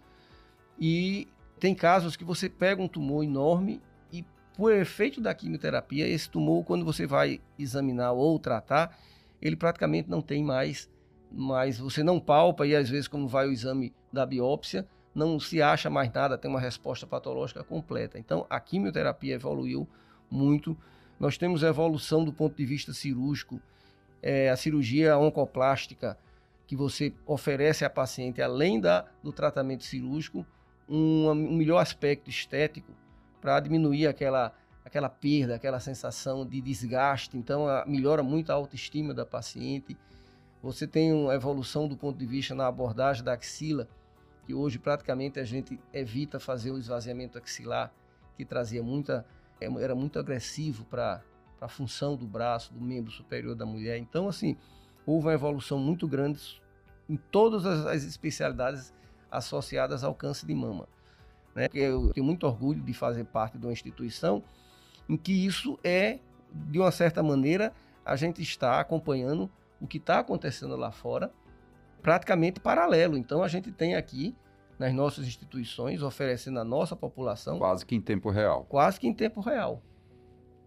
e 0.80 1.28
tem 1.60 1.74
casos 1.74 2.16
que 2.16 2.24
você 2.24 2.50
pega 2.50 2.82
um 2.82 2.88
tumor 2.88 3.24
enorme 3.24 3.82
e, 4.12 4.24
por 4.56 4.72
efeito 4.72 5.20
da 5.20 5.34
quimioterapia, 5.34 6.08
esse 6.08 6.30
tumor, 6.30 6.64
quando 6.64 6.86
você 6.86 7.06
vai 7.08 7.42
examinar 7.58 8.12
ou 8.12 8.38
tratar, 8.38 8.98
ele 9.42 9.56
praticamente 9.56 10.10
não 10.10 10.22
tem 10.22 10.44
mais, 10.44 10.90
mais 11.32 11.80
você 11.80 12.04
não 12.04 12.20
palpa 12.20 12.66
e 12.66 12.76
às 12.76 12.90
vezes, 12.90 13.08
como 13.08 13.28
vai 13.28 13.48
o 13.48 13.52
exame 13.52 13.94
da 14.12 14.26
biópsia, 14.26 14.88
não 15.16 15.40
se 15.40 15.62
acha 15.62 15.90
mais 15.90 16.12
nada, 16.14 16.38
tem 16.38 16.50
uma 16.50 16.60
resposta 16.60 17.08
patológica 17.08 17.64
completa. 17.64 18.20
Então, 18.20 18.46
a 18.50 18.60
quimioterapia 18.60 19.34
evoluiu 19.34 19.88
muito. 20.30 20.78
Nós 21.20 21.38
temos 21.40 21.64
evolução 21.64 22.24
do 22.24 22.32
ponto 22.32 22.56
de 22.56 22.66
vista 22.66 22.94
cirúrgico, 22.94 23.60
é, 24.22 24.50
a 24.50 24.56
cirurgia 24.56 25.18
oncoplástica, 25.18 26.18
que 26.66 26.76
você 26.76 27.14
oferece 27.26 27.86
à 27.86 27.90
paciente, 27.90 28.42
além 28.42 28.80
da, 28.80 29.06
do 29.24 29.32
tratamento 29.32 29.86
cirúrgico, 29.86 30.46
um, 30.88 31.30
um 31.30 31.56
melhor 31.56 31.80
aspecto 31.80 32.30
estético 32.30 32.92
para 33.42 33.60
diminuir 33.60 34.08
aquela, 34.08 34.54
aquela 34.84 35.10
perda, 35.10 35.56
aquela 35.56 35.80
sensação 35.80 36.46
de 36.46 36.60
desgaste. 36.62 37.38
Então, 37.38 37.68
a, 37.68 37.86
melhora 37.86 38.22
muito 38.22 38.52
a 38.52 38.56
autoestima 38.56 39.14
da 39.14 39.26
paciente. 39.26 39.98
Você 40.62 40.88
tem 40.88 41.14
uma 41.14 41.34
evolução 41.34 41.88
do 41.88 41.96
ponto 41.96 42.18
de 42.18 42.26
vista 42.26 42.54
na 42.54 42.68
abordagem 42.68 43.24
da 43.24 43.34
axila, 43.34 43.88
que 44.46 44.54
hoje 44.54 44.80
praticamente 44.80 45.40
a 45.40 45.44
gente 45.44 45.80
evita 45.94 46.40
fazer 46.40 46.72
o 46.72 46.78
esvaziamento 46.78 47.38
axilar, 47.38 47.94
que 48.36 48.44
trazia 48.44 48.82
muita, 48.82 49.26
é, 49.60 49.66
era 49.82 49.96
muito 49.96 50.18
agressivo 50.20 50.84
para 50.86 51.22
a 51.60 51.68
função 51.68 52.16
do 52.16 52.26
braço, 52.26 52.74
do 52.74 52.82
membro 52.82 53.12
superior 53.12 53.56
da 53.56 53.66
mulher. 53.66 53.98
Então, 53.98 54.28
assim, 54.28 54.56
houve 55.06 55.28
uma 55.28 55.34
evolução 55.34 55.80
muito 55.80 56.08
grande 56.08 56.62
em 57.10 57.16
todas 57.16 57.66
as, 57.66 57.86
as 57.86 58.04
especialidades 58.04 58.94
associadas 59.32 60.04
ao 60.04 60.14
câncer 60.14 60.46
de 60.46 60.54
mama. 60.54 60.88
Né? 61.56 61.68
Eu 61.74 62.12
tenho 62.14 62.26
muito 62.26 62.46
orgulho 62.46 62.82
de 62.82 62.94
fazer 62.94 63.26
parte 63.26 63.58
de 63.58 63.66
uma 63.66 63.74
instituição 63.74 64.44
em 65.10 65.18
que 65.18 65.32
isso 65.32 65.80
é, 65.84 66.20
de 66.52 66.80
uma 66.80 66.92
certa 66.92 67.24
maneira, 67.24 67.74
a 68.06 68.16
gente 68.16 68.42
está 68.42 68.80
acompanhando 68.80 69.50
o 69.80 69.88
que 69.88 69.98
está 69.98 70.20
acontecendo 70.20 70.76
lá 70.76 70.92
fora, 70.92 71.32
praticamente 72.02 72.60
paralelo. 72.60 73.18
Então 73.18 73.42
a 73.42 73.48
gente 73.48 73.72
tem 73.72 73.96
aqui 73.96 74.36
nas 74.78 74.94
nossas 74.94 75.26
instituições 75.26 76.04
oferecendo 76.04 76.60
à 76.60 76.64
nossa 76.64 76.96
população 76.96 77.58
quase 77.58 77.86
que 77.86 77.96
em 77.96 78.02
tempo 78.02 78.30
real. 78.30 78.66
Quase 78.70 79.00
que 79.00 79.08
em 79.08 79.14
tempo 79.14 79.42
real. 79.42 79.82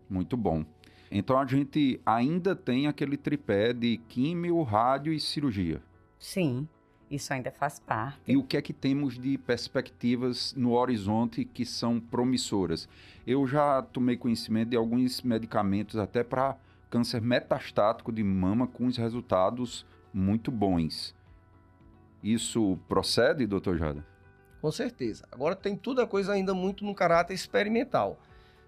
Muito 0.08 0.36
bom. 0.36 0.64
Então 1.10 1.38
a 1.38 1.44
gente 1.44 2.00
ainda 2.06 2.54
tem 2.54 2.86
aquele 2.86 3.16
tripé 3.16 3.72
de 3.72 3.96
químio, 4.08 4.62
rádio 4.62 5.12
e 5.12 5.18
cirurgia. 5.18 5.82
Sim, 6.18 6.68
isso 7.10 7.32
ainda 7.32 7.50
faz 7.50 7.80
parte. 7.80 8.20
E 8.28 8.36
o 8.36 8.44
que 8.44 8.56
é 8.56 8.62
que 8.62 8.72
temos 8.72 9.18
de 9.18 9.36
perspectivas 9.36 10.54
no 10.54 10.72
horizonte 10.72 11.44
que 11.44 11.66
são 11.66 11.98
promissoras? 11.98 12.88
Eu 13.26 13.46
já 13.46 13.82
tomei 13.82 14.16
conhecimento 14.16 14.70
de 14.70 14.76
alguns 14.76 15.20
medicamentos 15.22 15.96
até 15.96 16.22
para 16.22 16.56
câncer 16.88 17.20
metastático 17.20 18.12
de 18.12 18.22
mama 18.22 18.68
com 18.68 18.86
os 18.86 18.96
resultados 18.96 19.84
muito 20.12 20.52
bons. 20.52 21.14
Isso 22.22 22.78
procede, 22.88 23.46
doutor 23.46 23.76
Jada? 23.76 24.06
Com 24.60 24.70
certeza. 24.70 25.26
Agora 25.32 25.56
tem 25.56 25.76
tudo 25.76 26.02
a 26.02 26.06
coisa 26.06 26.32
ainda 26.32 26.54
muito 26.54 26.84
no 26.84 26.94
caráter 26.94 27.34
experimental, 27.34 28.20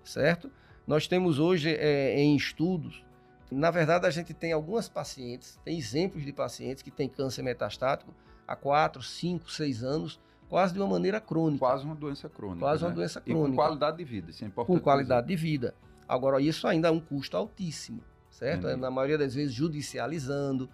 certo? 0.02 0.50
Nós 0.86 1.06
temos 1.06 1.38
hoje 1.38 1.74
é, 1.74 2.18
em 2.18 2.36
estudos, 2.36 3.04
na 3.50 3.70
verdade 3.70 4.06
a 4.06 4.10
gente 4.10 4.32
tem 4.32 4.52
algumas 4.52 4.88
pacientes, 4.88 5.58
tem 5.64 5.78
exemplos 5.78 6.24
de 6.24 6.32
pacientes 6.32 6.82
que 6.82 6.90
têm 6.90 7.08
câncer 7.08 7.42
metastático 7.42 8.14
há 8.46 8.56
4, 8.56 9.02
5, 9.02 9.50
6 9.50 9.84
anos, 9.84 10.20
quase 10.48 10.72
de 10.72 10.80
uma 10.80 10.88
maneira 10.88 11.20
crônica. 11.20 11.58
Quase 11.58 11.84
uma 11.84 11.94
doença 11.94 12.28
crônica. 12.28 12.60
Quase 12.60 12.82
né? 12.82 12.88
uma 12.88 12.94
doença 12.94 13.20
crônica. 13.20 13.46
E 13.46 13.50
com 13.50 13.56
qualidade 13.56 13.96
de 13.96 14.04
vida, 14.04 14.30
isso 14.30 14.44
é 14.44 14.46
importante. 14.48 14.76
Com 14.76 14.82
qualidade 14.82 15.26
dizer. 15.26 15.36
de 15.36 15.42
vida. 15.42 15.74
Agora, 16.08 16.40
isso 16.40 16.66
ainda 16.66 16.88
é 16.88 16.90
um 16.90 17.00
custo 17.00 17.36
altíssimo 17.36 18.02
certo? 18.32 18.76
Na 18.76 18.90
maioria 18.90 19.18
das 19.18 19.34
vezes 19.34 19.54
judicializando, 19.54 20.68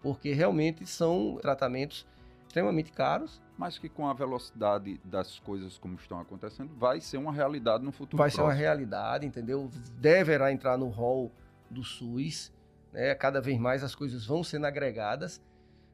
porque 0.00 0.32
realmente 0.32 0.86
são 0.86 1.38
tratamentos 1.42 2.06
extremamente 2.50 2.90
caros. 2.92 3.40
Mas 3.56 3.78
que 3.78 3.88
com 3.88 4.08
a 4.08 4.12
velocidade 4.12 5.00
das 5.04 5.38
coisas 5.38 5.78
como 5.78 5.94
estão 5.94 6.18
acontecendo, 6.18 6.74
vai 6.76 7.00
ser 7.00 7.18
uma 7.18 7.32
realidade 7.32 7.84
no 7.84 7.92
futuro 7.92 8.16
Vai 8.16 8.28
próximo. 8.30 8.46
ser 8.46 8.52
uma 8.52 8.58
realidade, 8.58 9.26
entendeu? 9.26 9.70
Deverá 9.98 10.50
entrar 10.50 10.76
no 10.76 10.88
rol 10.88 11.30
do 11.70 11.84
SUS, 11.84 12.52
né? 12.92 13.14
Cada 13.14 13.40
vez 13.40 13.58
mais 13.58 13.84
as 13.84 13.94
coisas 13.94 14.26
vão 14.26 14.42
sendo 14.42 14.66
agregadas, 14.66 15.40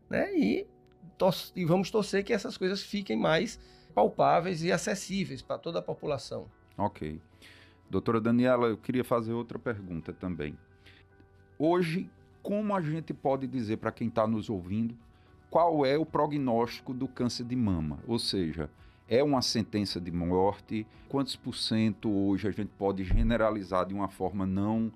né? 0.09 0.33
E, 0.35 0.67
e 1.55 1.65
vamos 1.65 1.91
torcer 1.91 2.25
que 2.25 2.33
essas 2.33 2.57
coisas 2.57 2.83
fiquem 2.83 3.17
mais 3.17 3.61
palpáveis 3.95 4.63
e 4.63 4.71
acessíveis 4.71 5.43
para 5.43 5.59
toda 5.59 5.81
a 5.81 5.83
população. 5.83 6.47
Ok. 6.79 7.21
Doutora 7.91 8.21
Daniela, 8.21 8.69
eu 8.69 8.77
queria 8.77 9.05
fazer 9.05 9.33
outra 9.33 9.59
pergunta 9.59 10.13
também. 10.13 10.57
Hoje, 11.59 12.09
como 12.43 12.75
a 12.75 12.81
gente 12.81 13.13
pode 13.13 13.47
dizer 13.47 13.79
para 13.79 13.91
quem 13.91 14.09
está 14.09 14.27
nos 14.27 14.49
ouvindo 14.49 14.97
qual 15.57 15.87
é 15.87 15.97
o 15.97 16.05
prognóstico 16.05 16.93
do 16.93 17.09
câncer 17.09 17.45
de 17.45 17.57
mama? 17.57 17.99
Ou 18.07 18.19
seja, 18.19 18.69
é 19.09 19.25
uma 19.25 19.41
sentença 19.41 19.99
de 19.99 20.13
morte? 20.13 20.87
Quantos 21.09 21.35
por 21.35 21.55
cento 21.55 22.11
hoje 22.11 22.47
a 22.47 22.51
gente 22.51 22.69
pode 22.77 23.03
generalizar 23.05 23.87
de 23.87 23.95
uma 23.95 24.07
forma 24.07 24.45
não 24.45 24.93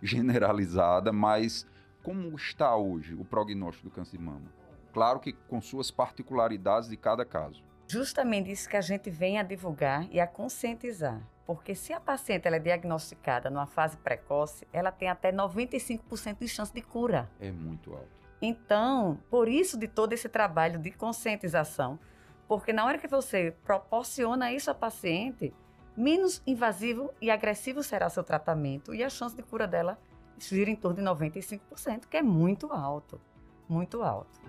generalizada, 0.00 1.12
mas 1.12 1.66
como 2.00 2.32
está 2.36 2.76
hoje 2.76 3.12
o 3.14 3.24
prognóstico 3.24 3.88
do 3.88 3.92
câncer 3.92 4.16
de 4.16 4.22
mama? 4.22 4.52
Claro 4.92 5.18
que 5.18 5.32
com 5.32 5.60
suas 5.60 5.90
particularidades 5.90 6.88
de 6.88 6.96
cada 6.96 7.24
caso. 7.24 7.60
Justamente 7.88 8.52
isso 8.52 8.68
que 8.68 8.76
a 8.76 8.80
gente 8.80 9.10
vem 9.10 9.40
a 9.40 9.42
divulgar 9.42 10.06
e 10.12 10.20
a 10.20 10.28
conscientizar. 10.28 11.20
Porque 11.44 11.74
se 11.74 11.92
a 11.92 11.98
paciente 11.98 12.46
ela 12.46 12.54
é 12.54 12.60
diagnosticada 12.60 13.50
numa 13.50 13.66
fase 13.66 13.96
precoce, 13.96 14.64
ela 14.72 14.92
tem 14.92 15.08
até 15.08 15.32
95% 15.32 16.38
de 16.38 16.46
chance 16.46 16.72
de 16.72 16.82
cura. 16.82 17.28
É 17.40 17.50
muito 17.50 17.92
alto. 17.92 18.23
Então, 18.40 19.18
por 19.30 19.48
isso 19.48 19.78
de 19.78 19.88
todo 19.88 20.12
esse 20.12 20.28
trabalho 20.28 20.78
de 20.78 20.90
conscientização, 20.90 21.98
porque 22.46 22.72
na 22.72 22.84
hora 22.84 22.98
que 22.98 23.08
você 23.08 23.54
proporciona 23.64 24.52
isso 24.52 24.70
à 24.70 24.74
paciente, 24.74 25.52
menos 25.96 26.42
invasivo 26.46 27.10
e 27.20 27.30
agressivo 27.30 27.82
será 27.82 28.08
seu 28.10 28.22
tratamento 28.22 28.94
e 28.94 29.02
a 29.02 29.08
chance 29.08 29.34
de 29.34 29.42
cura 29.42 29.66
dela 29.66 29.98
gira 30.38 30.70
em 30.70 30.76
torno 30.76 30.96
de 30.96 31.02
95%, 31.02 32.06
que 32.10 32.16
é 32.16 32.22
muito 32.22 32.72
alto, 32.72 33.20
muito 33.68 34.02
alto. 34.02 34.40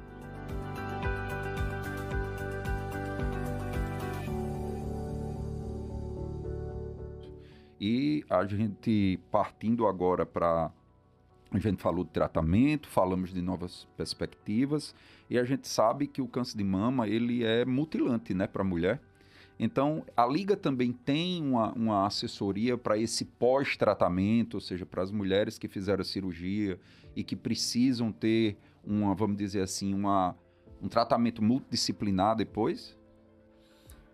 E 7.79 8.23
a 8.29 8.45
gente 8.45 9.19
partindo 9.29 9.85
agora 9.85 10.25
para. 10.25 10.71
A 11.55 11.59
gente 11.59 11.81
falou 11.81 12.03
de 12.03 12.11
tratamento, 12.11 12.87
falamos 12.89 13.33
de 13.33 13.41
novas 13.41 13.87
perspectivas 13.95 14.93
e 15.29 15.39
a 15.39 15.43
gente 15.45 15.67
sabe 15.67 16.05
que 16.05 16.21
o 16.21 16.27
câncer 16.27 16.57
de 16.57 16.63
mama 16.63 17.07
ele 17.07 17.45
é 17.45 17.63
mutilante 17.63 18.33
né, 18.33 18.45
para 18.45 18.61
a 18.61 18.65
mulher. 18.65 18.99
Então, 19.57 20.03
a 20.17 20.25
Liga 20.25 20.57
também 20.57 20.91
tem 20.91 21.41
uma, 21.41 21.71
uma 21.71 22.05
assessoria 22.05 22.77
para 22.77 22.97
esse 22.97 23.23
pós-tratamento, 23.23 24.55
ou 24.55 24.61
seja, 24.61 24.85
para 24.85 25.01
as 25.01 25.11
mulheres 25.11 25.57
que 25.57 25.69
fizeram 25.69 26.01
a 26.01 26.05
cirurgia 26.05 26.77
e 27.15 27.23
que 27.23 27.37
precisam 27.37 28.11
ter 28.11 28.57
uma, 28.83 29.15
vamos 29.15 29.37
dizer 29.37 29.61
assim, 29.61 29.93
uma, 29.93 30.35
um 30.81 30.89
tratamento 30.89 31.41
multidisciplinar 31.41 32.35
depois? 32.35 32.97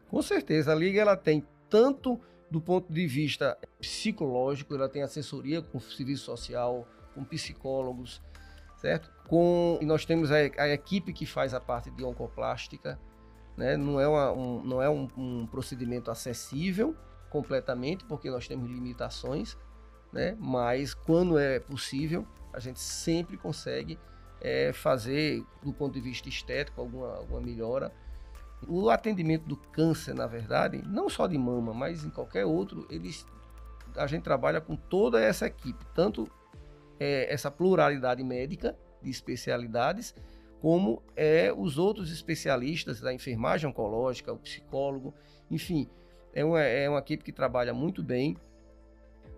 Com 0.09 0.21
certeza, 0.21 0.73
a 0.73 0.75
Liga 0.75 1.01
ela 1.01 1.17
tem 1.17 1.43
tanto 1.67 2.19
do 2.51 2.61
ponto 2.61 2.93
de 2.93 3.07
vista 3.07 3.57
psicológico, 3.79 4.75
ela 4.75 4.89
tem 4.89 5.01
assessoria 5.01 5.61
com 5.61 5.79
serviço 5.79 6.25
social, 6.25 6.85
com 7.13 7.23
psicólogos, 7.23 8.21
certo? 8.77 9.11
Com, 9.27 9.79
nós 9.81 10.05
temos 10.05 10.31
a, 10.31 10.35
a 10.35 10.69
equipe 10.69 11.13
que 11.13 11.25
faz 11.25 11.53
a 11.53 11.59
parte 11.59 11.89
de 11.91 12.03
oncoplástica, 12.03 12.99
né? 13.55 13.77
Não 13.77 13.99
é, 13.99 14.07
uma, 14.07 14.31
um, 14.31 14.63
não 14.63 14.81
é 14.81 14.89
um, 14.89 15.07
um 15.17 15.47
procedimento 15.47 16.09
acessível 16.09 16.95
completamente, 17.29 18.03
porque 18.05 18.29
nós 18.29 18.47
temos 18.47 18.69
limitações, 18.69 19.57
né? 20.11 20.35
Mas 20.39 20.93
quando 20.93 21.37
é 21.37 21.59
possível, 21.59 22.27
a 22.53 22.59
gente 22.59 22.79
sempre 22.79 23.37
consegue 23.37 23.97
é, 24.41 24.73
fazer, 24.73 25.45
do 25.63 25.71
ponto 25.71 25.93
de 25.93 26.01
vista 26.01 26.27
estético, 26.27 26.81
alguma, 26.81 27.15
alguma 27.15 27.41
melhora 27.41 27.91
o 28.67 28.89
atendimento 28.89 29.45
do 29.45 29.55
câncer, 29.55 30.13
na 30.13 30.27
verdade, 30.27 30.81
não 30.85 31.09
só 31.09 31.27
de 31.27 31.37
mama, 31.37 31.73
mas 31.73 32.03
em 32.03 32.09
qualquer 32.09 32.45
outro, 32.45 32.85
eles, 32.89 33.25
a 33.95 34.05
gente 34.07 34.23
trabalha 34.23 34.61
com 34.61 34.75
toda 34.75 35.19
essa 35.19 35.47
equipe, 35.47 35.83
tanto 35.93 36.29
é, 37.01 37.33
essa 37.33 37.49
pluralidade 37.49 38.23
médica 38.23 38.77
de 39.01 39.09
especialidades, 39.09 40.13
como 40.61 41.01
é 41.15 41.51
os 41.51 41.79
outros 41.79 42.11
especialistas 42.11 43.01
da 43.01 43.11
enfermagem 43.11 43.67
oncológica, 43.67 44.31
o 44.31 44.37
psicólogo, 44.37 45.11
enfim, 45.49 45.89
é 46.31 46.45
uma, 46.45 46.61
é 46.61 46.87
uma 46.87 46.99
equipe 46.99 47.23
que 47.23 47.31
trabalha 47.31 47.73
muito 47.73 48.03
bem 48.03 48.37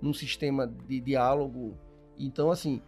num 0.01 0.13
sistema 0.13 0.67
de 0.67 0.99
diálogo. 0.99 1.77
Então, 2.19 2.51
assim, 2.51 2.81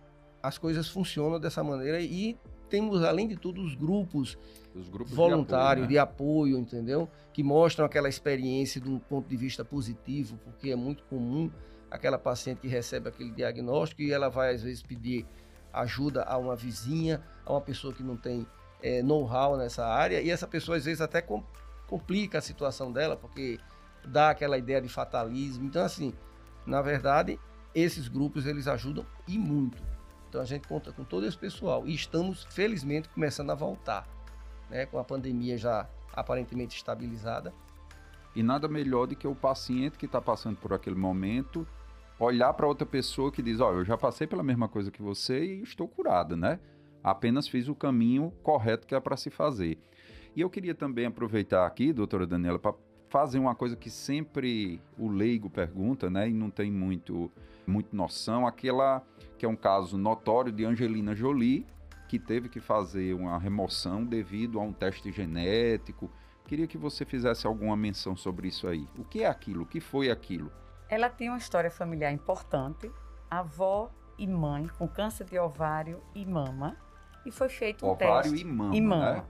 as 0.44 0.58
coisas 0.58 0.90
funcionam 0.90 1.40
dessa 1.40 1.64
maneira 1.64 2.02
e 2.02 2.38
temos, 2.70 3.04
além 3.04 3.28
de 3.28 3.36
tudo, 3.36 3.62
os 3.62 3.76
grupos 3.76 4.38
os 4.76 4.90
grupos 4.90 5.14
voluntário, 5.14 5.88
de 5.88 5.98
apoio, 5.98 6.58
né? 6.58 6.58
de 6.58 6.58
apoio, 6.58 6.58
entendeu? 6.58 7.10
Que 7.32 7.44
mostram 7.44 7.86
aquela 7.86 8.10
experiência 8.10 8.82
de 8.82 8.90
um 8.90 9.00
ponto 9.00 9.28
de 9.28 9.38
vista 9.38 9.64
positivo, 9.64 10.38
porque 10.44 10.70
é 10.70 10.76
muito 10.76 11.04
comum 11.06 11.50
aquela 11.90 12.18
paciente 12.18 12.60
que 12.60 12.68
recebe 12.68 13.08
aquele 13.08 13.32
diagnóstico 13.32 14.02
e 14.02 14.12
ela 14.12 14.30
vai 14.30 14.54
às 14.54 14.62
vezes 14.62 14.82
pedir 14.82 15.26
ajuda 15.72 16.24
a 16.24 16.38
uma 16.38 16.56
vizinha, 16.56 17.24
a 17.46 17.54
uma 17.54 17.62
pessoa 17.62 17.94
que 17.94 18.04
não 18.04 18.18
tem 18.18 18.46
é, 18.82 19.02
know-how 19.02 19.58
nessa 19.58 19.86
área 19.86 20.22
e 20.22 20.30
essa 20.30 20.48
pessoa 20.48 20.78
às 20.78 20.86
vezes 20.86 21.02
até 21.02 21.22
com, 21.22 21.44
complica 21.88 22.38
a 22.38 22.42
situação 22.42 22.92
dela 22.92 23.16
porque 23.16 23.60
dá 24.06 24.30
aquela 24.30 24.58
ideia 24.58 24.82
de 24.82 24.90
fatalismo. 24.90 25.66
Então 25.66 25.84
assim, 25.84 26.14
na 26.66 26.82
verdade, 26.82 27.40
esses 27.74 28.08
grupos 28.08 28.46
eles 28.46 28.68
ajudam 28.68 29.06
e 29.28 29.38
muito. 29.38 29.82
Então 30.36 30.44
a 30.44 30.46
gente 30.46 30.68
conta 30.68 30.92
com 30.92 31.06
todo 31.06 31.26
esse 31.26 31.38
pessoal 31.38 31.88
e 31.88 31.96
estamos 31.96 32.44
felizmente 32.50 33.08
começando 33.08 33.52
a 33.52 33.56
voltar 33.56 34.06
né, 34.70 34.86
com 34.86 35.00
a 35.00 35.04
pandemia 35.06 35.58
já 35.58 35.88
aparentemente 36.12 36.76
estabilizada. 36.76 37.54
E 38.36 38.44
nada 38.44 38.68
melhor 38.68 39.08
do 39.08 39.16
que 39.16 39.26
o 39.26 39.34
paciente 39.34 39.98
que 39.98 40.06
está 40.06 40.20
passando 40.20 40.58
por 40.58 40.74
aquele 40.74 40.98
momento 40.98 41.66
olhar 42.20 42.52
para 42.54 42.68
outra 42.68 42.86
pessoa 42.86 43.32
que 43.32 43.42
diz: 43.42 43.62
oh, 43.62 43.72
eu 43.72 43.86
já 43.86 43.98
passei 43.98 44.28
pela 44.28 44.44
mesma 44.44 44.68
coisa 44.68 44.92
que 44.92 45.02
você 45.02 45.42
e 45.42 45.64
estou 45.64 45.88
curado, 45.88 46.36
né? 46.36 46.60
apenas 47.02 47.48
fiz 47.48 47.70
o 47.70 47.76
caminho 47.76 48.34
correto 48.44 48.86
que 48.86 48.94
é 48.94 49.00
para 49.00 49.16
se 49.16 49.30
fazer. 49.30 49.78
E 50.36 50.42
eu 50.42 50.50
queria 50.50 50.76
também 50.76 51.06
aproveitar 51.06 51.66
aqui, 51.66 51.94
doutora 51.94 52.28
Daniela, 52.28 52.60
para 52.60 52.74
fazer 53.16 53.40
uma 53.40 53.56
coisa 53.56 53.78
que 53.78 53.90
sempre 53.90 54.82
o 54.98 55.08
leigo 55.08 55.50
pergunta, 55.50 56.10
né, 56.10 56.28
e 56.28 56.34
não 56.34 56.50
tem 56.50 56.70
muito, 56.70 57.32
muito 57.66 57.96
noção, 57.96 58.46
aquela 58.46 59.02
que 59.38 59.46
é 59.46 59.48
um 59.48 59.56
caso 59.56 59.98
notório 59.98 60.52
de 60.52 60.66
Angelina 60.66 61.16
Jolie, 61.16 61.66
que 62.10 62.20
teve 62.20 62.50
que 62.50 62.60
fazer 62.60 63.16
uma 63.16 63.40
remoção 63.40 64.04
devido 64.04 64.60
a 64.60 64.64
um 64.64 64.74
teste 64.74 65.14
genético. 65.14 66.12
Queria 66.44 66.68
que 66.68 66.78
você 66.78 67.06
fizesse 67.06 67.48
alguma 67.48 67.78
menção 67.78 68.18
sobre 68.18 68.50
isso 68.50 68.68
aí. 68.68 68.86
O 68.98 69.06
que 69.06 69.24
é 69.24 69.28
aquilo? 69.28 69.64
O 69.64 69.66
que 69.66 69.80
foi 69.80 70.12
aquilo? 70.12 70.52
Ela 70.90 71.10
tem 71.10 71.30
uma 71.30 71.38
história 71.38 71.72
familiar 71.72 72.12
importante. 72.12 72.92
Avó 73.32 73.90
e 74.18 74.28
mãe 74.28 74.68
com 74.78 74.90
câncer 74.90 75.24
de 75.24 75.40
ovário 75.40 76.04
e 76.14 76.26
mama. 76.26 76.76
E 77.26 77.32
foi 77.32 77.48
feito 77.48 77.86
um 77.86 77.92
ovário 77.92 78.32
teste. 78.32 78.46
e 78.46 78.52
mama. 78.52 78.76
E 78.76 78.82
mama. 78.82 79.12
Né? 79.14 79.26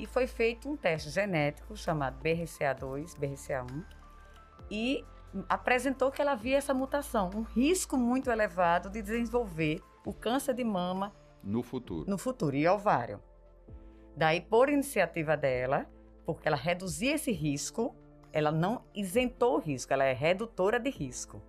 E 0.00 0.06
foi 0.06 0.26
feito 0.26 0.66
um 0.66 0.78
teste 0.78 1.10
genético 1.10 1.76
chamado 1.76 2.18
BRCA2, 2.22 3.18
BRCA1. 3.18 3.84
E 4.70 5.04
apresentou 5.46 6.10
que 6.10 6.22
ela 6.22 6.32
havia 6.32 6.56
essa 6.56 6.72
mutação, 6.72 7.28
um 7.34 7.42
risco 7.42 7.98
muito 7.98 8.30
elevado 8.30 8.88
de 8.88 9.02
desenvolver 9.02 9.82
o 10.06 10.14
câncer 10.14 10.54
de 10.54 10.64
mama 10.64 11.12
no 11.44 11.62
futuro. 11.62 12.08
No 12.08 12.16
futuro, 12.16 12.56
e 12.56 12.66
ovário. 12.66 13.20
Daí, 14.16 14.40
por 14.40 14.70
iniciativa 14.70 15.36
dela, 15.36 15.86
porque 16.24 16.48
ela 16.48 16.56
reduzia 16.56 17.16
esse 17.16 17.30
risco, 17.30 17.94
ela 18.32 18.50
não 18.50 18.82
isentou 18.94 19.56
o 19.56 19.58
risco, 19.58 19.92
ela 19.92 20.04
é 20.04 20.14
redutora 20.14 20.80
de 20.80 20.88
risco. 20.88 21.42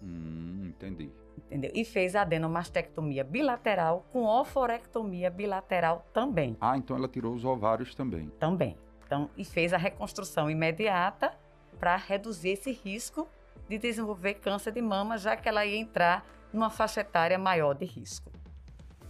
Hum, 0.00 0.66
entendi. 0.68 1.10
Entendeu? 1.36 1.70
E 1.74 1.84
fez 1.84 2.16
a 2.16 2.22
adenomastectomia 2.22 3.22
bilateral 3.22 4.06
com 4.12 4.24
oforectomia 4.24 5.30
bilateral 5.30 6.06
também. 6.12 6.56
Ah, 6.60 6.76
então 6.76 6.96
ela 6.96 7.08
tirou 7.08 7.34
os 7.34 7.44
ovários 7.44 7.94
também. 7.94 8.28
Também. 8.38 8.76
Então, 9.04 9.30
e 9.36 9.44
fez 9.44 9.72
a 9.72 9.76
reconstrução 9.76 10.50
imediata 10.50 11.32
para 11.78 11.96
reduzir 11.96 12.50
esse 12.50 12.72
risco 12.72 13.28
de 13.68 13.78
desenvolver 13.78 14.34
câncer 14.34 14.72
de 14.72 14.82
mama, 14.82 15.18
já 15.18 15.36
que 15.36 15.48
ela 15.48 15.64
ia 15.64 15.76
entrar 15.76 16.26
numa 16.52 16.70
faixa 16.70 17.00
etária 17.00 17.38
maior 17.38 17.74
de 17.74 17.84
risco. 17.84 18.30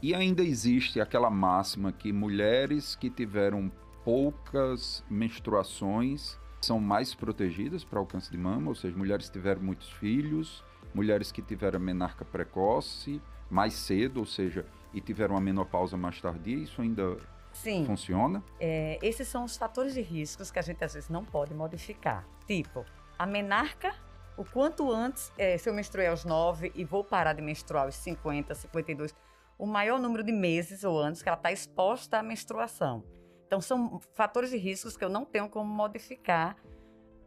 E 0.03 0.15
ainda 0.15 0.43
existe 0.43 1.01
aquela 1.01 1.31
máxima 1.31 1.93
que 1.93 2.13
mulheres 2.13 2.95
que 2.95 3.09
tiveram 3.09 3.71
poucas 4.05 5.03
menstruações 5.09 6.39
são 6.61 6.79
mais 6.79 7.15
protegidas 7.15 7.85
para 7.85 8.01
o 8.01 8.07
câncer 8.07 8.31
de 8.31 8.39
mama, 8.39 8.69
ou 8.69 8.75
seja, 8.75 8.97
mulheres 8.97 9.27
que 9.27 9.33
tiveram 9.33 9.63
muitos 9.63 9.91
filhos, 9.91 10.65
mulheres 10.97 11.31
que 11.31 11.43
tiveram 11.43 11.79
menarca 11.79 12.25
precoce 12.25 13.21
mais 13.51 13.75
cedo, 13.75 14.21
ou 14.21 14.27
seja, 14.27 14.65
e 14.95 15.01
tiveram 15.01 15.37
a 15.37 15.41
menopausa 15.41 15.95
mais 15.97 16.19
tardia, 16.21 16.57
isso 16.57 16.81
ainda 16.81 17.19
Sim. 17.53 17.85
funciona? 17.85 18.43
É, 18.59 18.99
esses 19.03 19.29
são 19.29 19.45
os 19.45 19.57
fatores 19.59 19.93
de 19.93 20.01
riscos 20.01 20.51
que 20.51 20.59
a 20.59 20.63
gente 20.63 20.83
às 20.83 20.95
vezes 20.95 21.11
não 21.11 21.23
pode 21.23 21.53
modificar. 21.55 22.27
Tipo, 22.47 22.85
a 23.19 23.27
menarca, 23.27 23.95
o 24.39 24.45
quanto 24.45 24.91
antes, 24.91 25.31
é, 25.37 25.59
se 25.59 25.69
eu 25.69 25.75
menstruei 25.75 26.07
aos 26.07 26.25
9 26.25 26.73
e 26.75 26.83
vou 26.83 27.05
parar 27.05 27.35
de 27.35 27.43
menstruar 27.43 27.85
aos 27.85 27.97
50, 27.97 28.55
52, 28.55 29.15
o 29.59 29.67
maior 29.67 30.01
número 30.01 30.25
de 30.25 30.33
meses 30.33 30.83
ou 30.83 30.99
anos 30.99 31.23
que 31.23 31.29
ela 31.29 31.37
está 31.37 31.53
exposta 31.53 32.19
à 32.19 32.23
menstruação. 32.23 33.05
Então, 33.47 33.61
são 33.61 34.01
fatores 34.15 34.51
de 34.51 34.57
riscos 34.57 34.97
que 34.97 35.05
eu 35.05 35.11
não 35.11 35.25
tenho 35.25 35.49
como 35.49 35.73
modificar 35.73 36.57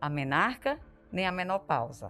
a 0.01 0.09
menarca 0.09 0.79
nem 1.11 1.25
a 1.25 1.31
menopausa. 1.31 2.09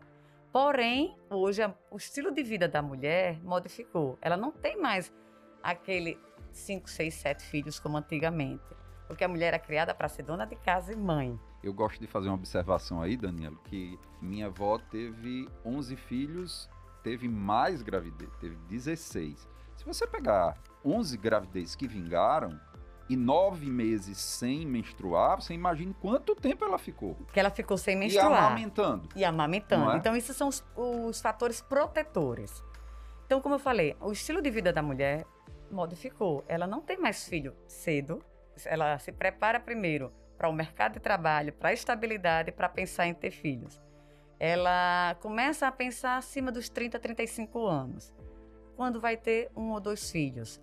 Porém, 0.52 1.16
hoje 1.30 1.62
o 1.92 1.98
estilo 1.98 2.32
de 2.32 2.42
vida 2.42 2.68
da 2.68 2.82
mulher 2.82 3.40
modificou. 3.44 4.18
Ela 4.20 4.36
não 4.36 4.52
tem 4.52 4.82
mais 4.82 5.14
aquele 5.62 6.20
5, 6.52 6.90
6, 6.90 7.14
7 7.14 7.44
filhos 7.44 7.80
como 7.80 7.98
antigamente. 7.98 8.64
Porque 9.08 9.24
a 9.24 9.28
mulher 9.28 9.50
era 9.50 9.60
criada 9.60 9.94
para 9.94 10.10
ser 10.10 10.24
dona 10.24 10.46
de 10.46 10.56
casa 10.56 10.92
e 10.92 10.96
mãe. 10.96 11.40
Eu 11.64 11.74
gosto 11.74 12.00
de 12.00 12.08
fazer 12.08 12.30
uma 12.30 12.36
observação 12.36 13.02
aí, 13.02 13.16
Danilo, 13.16 13.60
que 13.66 14.00
minha 14.22 14.48
avó 14.48 14.80
teve 14.80 15.48
11 15.64 15.96
filhos, 15.96 16.70
teve 17.04 17.28
mais 17.28 17.82
gravidez, 17.82 18.30
teve 18.40 18.56
16. 18.68 19.48
Se 19.76 19.86
você 19.86 20.08
pegar 20.08 20.58
11 20.84 21.18
gravidez 21.18 21.76
que 21.76 21.88
vingaram, 21.88 22.60
e 23.10 23.16
nove 23.16 23.66
meses 23.66 24.20
sem 24.20 24.66
menstruar, 24.68 25.42
você 25.42 25.54
imagina 25.54 25.96
quanto 26.00 26.36
tempo 26.36 26.64
ela 26.64 26.78
ficou. 26.78 27.16
Que 27.34 27.40
ela 27.40 27.50
ficou 27.50 27.76
sem 27.76 27.96
menstruar. 27.96 28.32
E 28.32 28.36
amamentando. 28.36 29.10
E 29.16 29.26
amamentando. 29.26 29.92
É? 29.92 29.98
Então, 29.98 30.16
esses 30.16 30.38
são 30.38 30.48
os, 30.48 30.64
os 30.76 31.20
fatores 31.20 31.60
protetores. 31.60 32.64
Então, 33.26 33.42
como 33.42 33.56
eu 33.56 33.60
falei, 33.60 33.96
o 34.00 34.12
estilo 34.12 34.42
de 34.42 34.52
vida 34.52 34.72
da 34.72 34.84
mulher 34.84 35.26
modificou. 35.72 36.44
Ela 36.48 36.68
não 36.68 36.82
tem 36.82 37.00
mais 37.00 37.28
filho 37.28 37.56
cedo. 37.68 38.24
Ela 38.66 39.00
se 39.00 39.12
prepara 39.12 39.60
primeiro 39.60 40.12
para 40.38 40.48
o 40.48 40.54
mercado 40.54 40.94
de 40.94 41.00
trabalho, 41.00 41.52
para 41.54 41.70
a 41.70 41.74
estabilidade, 41.74 42.52
para 42.52 42.70
pensar 42.70 43.08
em 43.08 43.14
ter 43.14 43.32
filhos. 43.32 43.82
Ela 44.40 45.18
começa 45.20 45.68
a 45.68 45.72
pensar 45.72 46.18
acima 46.18 46.52
dos 46.52 46.70
30, 46.70 46.98
35 47.00 47.66
anos. 47.66 48.14
Quando 48.76 49.00
vai 49.02 49.18
ter 49.18 49.52
um 49.56 49.72
ou 49.72 49.80
dois 49.80 50.10
filhos? 50.10 50.62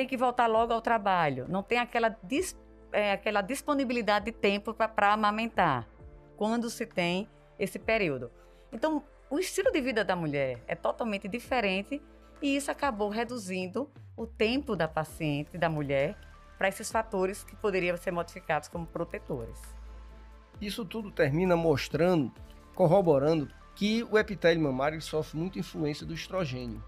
Tem 0.00 0.06
que 0.06 0.16
voltar 0.16 0.46
logo 0.46 0.72
ao 0.72 0.80
trabalho, 0.80 1.44
não 1.46 1.62
tem 1.62 1.78
aquela, 1.78 2.16
dis, 2.22 2.58
é, 2.90 3.12
aquela 3.12 3.42
disponibilidade 3.42 4.24
de 4.24 4.32
tempo 4.32 4.72
para 4.72 5.12
amamentar, 5.12 5.86
quando 6.38 6.70
se 6.70 6.86
tem 6.86 7.28
esse 7.58 7.78
período. 7.78 8.30
Então, 8.72 9.04
o 9.28 9.38
estilo 9.38 9.70
de 9.70 9.78
vida 9.78 10.02
da 10.02 10.16
mulher 10.16 10.64
é 10.66 10.74
totalmente 10.74 11.28
diferente 11.28 12.00
e 12.40 12.56
isso 12.56 12.70
acabou 12.70 13.10
reduzindo 13.10 13.90
o 14.16 14.26
tempo 14.26 14.74
da 14.74 14.88
paciente, 14.88 15.58
da 15.58 15.68
mulher, 15.68 16.16
para 16.56 16.68
esses 16.68 16.90
fatores 16.90 17.44
que 17.44 17.54
poderiam 17.54 17.98
ser 17.98 18.10
modificados 18.10 18.70
como 18.70 18.86
protetores. 18.86 19.60
Isso 20.62 20.82
tudo 20.82 21.10
termina 21.10 21.56
mostrando, 21.56 22.32
corroborando 22.74 23.50
que 23.74 24.02
o 24.10 24.16
epitélio 24.16 24.62
mamário 24.62 25.02
sofre 25.02 25.38
muita 25.38 25.58
influência 25.58 26.06
do 26.06 26.14
estrogênio. 26.14 26.82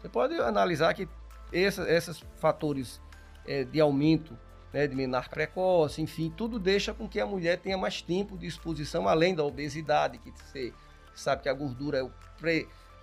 Você 0.00 0.08
pode 0.08 0.34
analisar 0.40 0.92
que 0.92 1.08
essa, 1.52 1.90
esses 1.90 2.22
fatores 2.36 3.00
é, 3.46 3.64
de 3.64 3.80
aumento 3.80 4.36
né, 4.72 4.86
de 4.86 4.94
menarca 4.94 5.30
precoce, 5.30 6.02
enfim, 6.02 6.32
tudo 6.36 6.58
deixa 6.58 6.92
com 6.92 7.08
que 7.08 7.20
a 7.20 7.26
mulher 7.26 7.58
tenha 7.58 7.78
mais 7.78 8.02
tempo 8.02 8.36
de 8.36 8.46
exposição, 8.46 9.08
além 9.08 9.34
da 9.34 9.44
obesidade, 9.44 10.18
que 10.18 10.30
você 10.30 10.72
sabe 11.14 11.42
que 11.42 11.48
a 11.48 11.54
gordura 11.54 11.98
é, 11.98 12.02
o 12.02 12.12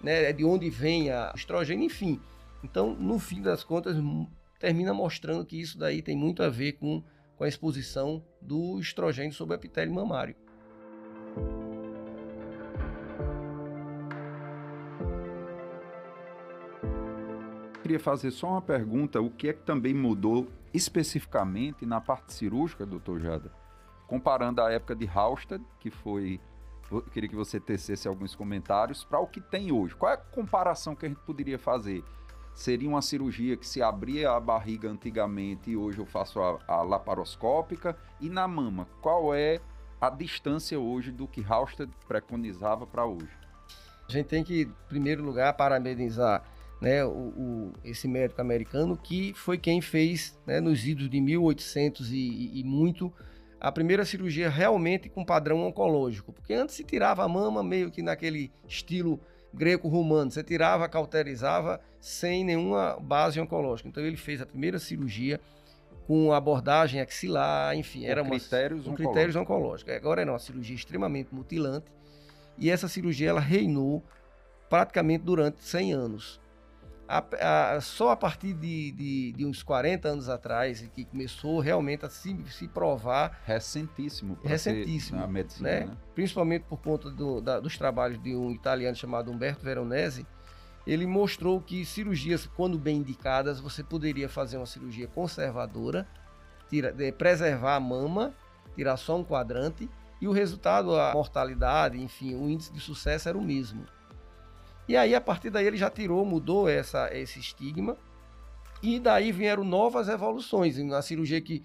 né, 0.01 0.25
é 0.25 0.33
de 0.33 0.45
onde 0.45 0.69
vem 0.69 1.09
a 1.09 1.33
estrogênio, 1.35 1.85
enfim. 1.85 2.21
Então, 2.63 2.93
no 2.93 3.19
fim 3.19 3.41
das 3.41 3.63
contas, 3.63 3.95
termina 4.59 4.93
mostrando 4.93 5.45
que 5.45 5.59
isso 5.59 5.77
daí 5.77 6.01
tem 6.01 6.15
muito 6.15 6.43
a 6.43 6.49
ver 6.49 6.73
com, 6.73 7.03
com 7.37 7.43
a 7.43 7.47
exposição 7.47 8.23
do 8.41 8.79
estrogênio 8.79 9.33
sobre 9.33 9.55
o 9.55 9.57
epitélio 9.57 9.93
mamário. 9.93 10.35
Queria 17.85 17.99
fazer 17.99 18.31
só 18.31 18.49
uma 18.49 18.61
pergunta: 18.63 19.21
o 19.21 19.29
que 19.29 19.49
é 19.49 19.53
que 19.53 19.61
também 19.61 19.93
mudou 19.93 20.47
especificamente 20.73 21.85
na 21.85 22.01
parte 22.01 22.33
cirúrgica, 22.33 22.83
doutor 22.83 23.19
Jada? 23.19 23.51
Comparando 24.07 24.59
a 24.61 24.71
época 24.71 24.95
de 24.95 25.07
Halstead, 25.07 25.63
que 25.79 25.91
foi. 25.91 26.41
Eu 26.91 27.01
queria 27.03 27.29
que 27.29 27.35
você 27.35 27.59
tecesse 27.59 28.07
alguns 28.07 28.35
comentários 28.35 29.03
para 29.03 29.19
o 29.19 29.27
que 29.27 29.39
tem 29.39 29.71
hoje. 29.71 29.95
Qual 29.95 30.11
é 30.11 30.15
a 30.15 30.17
comparação 30.17 30.95
que 30.95 31.05
a 31.05 31.09
gente 31.09 31.21
poderia 31.21 31.59
fazer? 31.59 32.03
Seria 32.53 32.87
uma 32.89 33.01
cirurgia 33.01 33.57
que 33.57 33.67
se 33.67 33.81
abria 33.81 34.31
a 34.31 34.39
barriga 34.39 34.89
antigamente 34.89 35.71
e 35.71 35.77
hoje 35.77 35.99
eu 35.99 36.05
faço 36.05 36.39
a, 36.39 36.59
a 36.67 36.81
laparoscópica? 36.83 37.97
E 38.21 38.29
na 38.29 38.47
mama, 38.47 38.87
qual 39.01 39.33
é 39.33 39.59
a 39.99 40.09
distância 40.09 40.79
hoje 40.79 41.11
do 41.11 41.27
que 41.27 41.43
Halstead 41.43 41.91
preconizava 42.07 42.85
para 42.85 43.05
hoje? 43.05 43.31
A 44.07 44.11
gente 44.11 44.27
tem 44.27 44.43
que, 44.43 44.61
em 44.61 44.87
primeiro 44.87 45.23
lugar, 45.23 45.53
parabenizar 45.53 46.43
né, 46.81 47.03
o, 47.05 47.09
o, 47.09 47.73
esse 47.83 48.07
médico 48.07 48.41
americano, 48.41 48.97
que 48.97 49.33
foi 49.33 49.57
quem 49.57 49.81
fez, 49.81 50.37
né, 50.45 50.59
nos 50.59 50.85
idos 50.85 51.09
de 51.09 51.19
1800 51.19 52.11
e, 52.11 52.15
e, 52.15 52.59
e, 52.59 52.63
muito, 52.63 53.11
a 53.59 53.71
primeira 53.71 54.05
cirurgia 54.05 54.49
realmente 54.49 55.09
com 55.09 55.23
padrão 55.23 55.63
oncológico. 55.63 56.33
Porque 56.33 56.53
antes 56.53 56.75
se 56.75 56.83
tirava 56.83 57.23
a 57.23 57.27
mama 57.27 57.63
meio 57.63 57.89
que 57.89 58.01
naquele 58.01 58.51
estilo 58.67 59.19
greco-romano, 59.53 60.29
você 60.29 60.43
tirava, 60.43 60.87
cauterizava 60.89 61.79
sem 61.99 62.43
nenhuma 62.43 62.97
base 62.99 63.39
oncológica. 63.39 63.87
Então 63.87 64.03
ele 64.03 64.17
fez 64.17 64.41
a 64.41 64.45
primeira 64.45 64.77
cirurgia 64.77 65.39
com 66.05 66.31
abordagem 66.31 67.01
axilar, 67.01 67.75
enfim, 67.75 68.01
com 68.01 68.07
era 68.07 68.21
uma, 68.21 68.31
critérios, 68.31 68.83
com 68.83 68.91
oncológicos. 68.91 69.05
critérios 69.05 69.35
oncológicos. 69.35 69.93
Agora 69.95 70.21
era 70.21 70.31
uma 70.31 70.39
cirurgia 70.39 70.75
extremamente 70.75 71.33
mutilante 71.33 71.87
e 72.57 72.69
essa 72.69 72.87
cirurgia 72.87 73.29
ela 73.29 73.39
reinou 73.39 74.03
praticamente 74.69 75.23
durante 75.23 75.63
100 75.63 75.93
anos 75.93 76.44
a, 77.07 77.75
a, 77.75 77.81
só 77.81 78.11
a 78.11 78.15
partir 78.15 78.53
de, 78.53 78.91
de, 78.91 79.31
de, 79.33 79.45
uns 79.45 79.61
40 79.61 80.07
anos 80.07 80.29
atrás 80.29 80.81
que 80.93 81.05
começou 81.05 81.59
realmente 81.59 82.05
a 82.05 82.09
se, 82.09 82.35
se 82.49 82.67
provar. 82.67 83.41
Recentíssimo. 83.45 84.37
Recentíssimo. 84.43 85.19
Na 85.19 85.27
medicina, 85.27 85.69
né? 85.69 85.85
né? 85.85 85.97
Principalmente 86.13 86.63
por 86.63 86.81
conta 86.81 87.09
do, 87.09 87.41
da, 87.41 87.59
dos 87.59 87.77
trabalhos 87.77 88.21
de 88.21 88.35
um 88.35 88.51
italiano 88.51 88.95
chamado 88.95 89.31
Umberto 89.31 89.63
Veronese, 89.63 90.25
ele 90.85 91.05
mostrou 91.05 91.59
que 91.61 91.85
cirurgias, 91.85 92.45
quando 92.45 92.77
bem 92.77 92.97
indicadas, 92.97 93.59
você 93.59 93.83
poderia 93.83 94.29
fazer 94.29 94.57
uma 94.57 94.65
cirurgia 94.65 95.07
conservadora, 95.07 96.07
tira, 96.69 96.91
de, 96.91 97.11
preservar 97.11 97.75
a 97.75 97.79
mama, 97.79 98.33
tirar 98.75 98.97
só 98.97 99.17
um 99.17 99.23
quadrante, 99.23 99.89
e 100.21 100.27
o 100.27 100.31
resultado, 100.31 100.95
a 100.95 101.13
mortalidade, 101.13 102.01
enfim, 102.01 102.35
o 102.35 102.49
índice 102.49 102.71
de 102.71 102.79
sucesso 102.79 103.27
era 103.27 103.37
o 103.37 103.41
mesmo. 103.41 103.85
E 104.87 104.95
aí, 104.95 105.15
a 105.15 105.21
partir 105.21 105.49
daí, 105.49 105.65
ele 105.65 105.77
já 105.77 105.89
tirou, 105.89 106.23
mudou 106.25 106.69
essa, 106.69 107.09
esse 107.15 107.39
estigma, 107.39 107.97
e 108.81 108.99
daí 108.99 109.31
vieram 109.31 109.63
novas 109.63 110.07
evoluções. 110.09 110.77
Na 110.77 111.01
cirurgia 111.01 111.41
que 111.41 111.63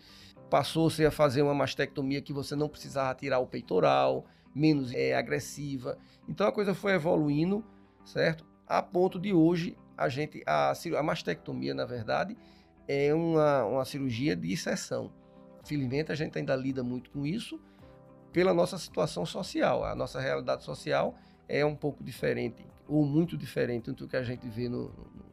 passou-se 0.49 1.05
a 1.05 1.11
fazer 1.11 1.43
uma 1.43 1.55
mastectomia 1.55 2.21
que 2.23 2.33
você 2.33 2.57
não 2.57 2.69
precisava 2.69 3.15
tirar 3.15 3.39
o 3.39 3.47
peitoral, 3.47 4.25
menos 4.55 4.93
é, 4.93 5.15
agressiva. 5.15 5.99
Então 6.29 6.47
a 6.47 6.53
coisa 6.53 6.75
foi 6.75 6.93
evoluindo, 6.93 7.65
certo? 8.05 8.45
A 8.67 8.83
ponto 8.83 9.19
de 9.19 9.33
hoje 9.33 9.77
a 9.97 10.09
gente 10.09 10.43
a, 10.47 10.73
a 10.99 11.03
mastectomia, 11.03 11.75
na 11.75 11.85
verdade, 11.85 12.37
é 12.89 13.15
uma, 13.15 13.65
uma 13.65 13.85
cirurgia 13.85 14.35
de 14.35 14.53
exceção. 14.53 15.13
Felizmente 15.65 16.11
a 16.11 16.15
gente 16.15 16.39
ainda 16.39 16.57
lida 16.57 16.83
muito 16.83 17.11
com 17.11 17.27
isso 17.27 17.61
pela 18.33 18.55
nossa 18.55 18.79
situação 18.79 19.27
social. 19.27 19.85
A 19.85 19.95
nossa 19.95 20.21
realidade 20.21 20.65
social 20.65 21.15
é 21.49 21.65
um 21.65 21.77
pouco 21.77 22.03
diferente 22.03 22.65
ou 22.91 23.07
muito 23.07 23.37
diferente 23.37 23.93
do 23.93 24.09
que 24.09 24.17
a 24.17 24.23
gente 24.23 24.49
vê 24.49 24.69
no, 24.69 24.91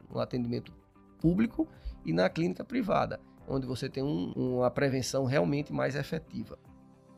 no 0.08 0.20
atendimento 0.20 0.72
público 1.20 1.66
e 2.04 2.12
na 2.12 2.30
clínica 2.30 2.64
privada, 2.64 3.20
onde 3.48 3.66
você 3.66 3.88
tem 3.88 4.02
um, 4.02 4.32
uma 4.32 4.70
prevenção 4.70 5.24
realmente 5.24 5.72
mais 5.72 5.96
efetiva. 5.96 6.56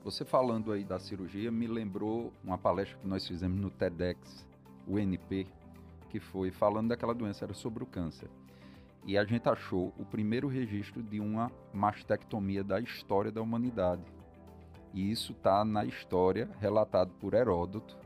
Você 0.03 0.25
falando 0.25 0.73
aí 0.73 0.83
da 0.83 0.99
cirurgia 0.99 1.51
me 1.51 1.67
lembrou 1.67 2.33
uma 2.43 2.57
palestra 2.57 2.99
que 2.99 3.07
nós 3.07 3.27
fizemos 3.29 3.61
no 3.61 3.71
TEDx, 3.71 4.47
UNP, 4.89 5.47
que 6.09 6.19
foi 6.19 6.51
falando 6.51 6.89
daquela 6.89 7.15
doença, 7.15 7.45
era 7.45 7.53
sobre 7.53 7.85
o 7.85 7.87
câncer. 7.87 8.31
E 9.05 9.19
a 9.19 9.25
gente 9.25 9.47
achou 9.47 9.93
o 9.99 10.05
primeiro 10.07 10.49
registro 10.49 11.03
de 11.03 11.21
uma 11.21 11.53
mastectomia 11.73 12.65
da 12.65 12.81
história 12.81 13.31
da 13.31 13.43
humanidade. 13.43 14.03
E 14.95 15.11
isso 15.11 15.33
está 15.33 15.65
na 15.67 15.85
história 15.85 16.49
relatado 16.59 17.13
por 17.21 17.35
Heródoto, 17.35 17.97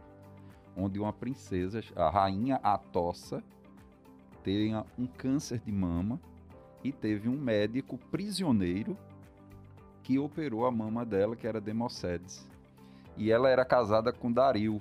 onde 0.76 0.98
uma 0.98 1.12
princesa, 1.12 1.80
a 1.94 2.10
rainha 2.10 2.56
Atossa, 2.62 3.42
tinha 4.42 4.84
um 4.98 5.06
câncer 5.06 5.58
de 5.58 5.72
mama 5.72 6.20
e 6.82 6.92
teve 6.92 7.28
um 7.28 7.37
médico 7.37 7.96
prisioneiro 8.10 8.96
que 10.02 10.18
operou 10.18 10.66
a 10.66 10.70
mama 10.70 11.04
dela, 11.04 11.34
que 11.34 11.46
era 11.46 11.60
Democedes. 11.60 12.46
E 13.16 13.30
ela 13.30 13.48
era 13.48 13.64
casada 13.64 14.12
com 14.12 14.30
Dario. 14.30 14.80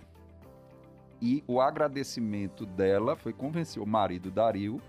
E 1.22 1.42
o 1.48 1.62
agradecimento 1.62 2.66
dela 2.66 3.16
foi 3.16 3.32
convencer 3.32 3.82
o 3.82 3.88
marido 3.88 4.30
Dario 4.30 4.82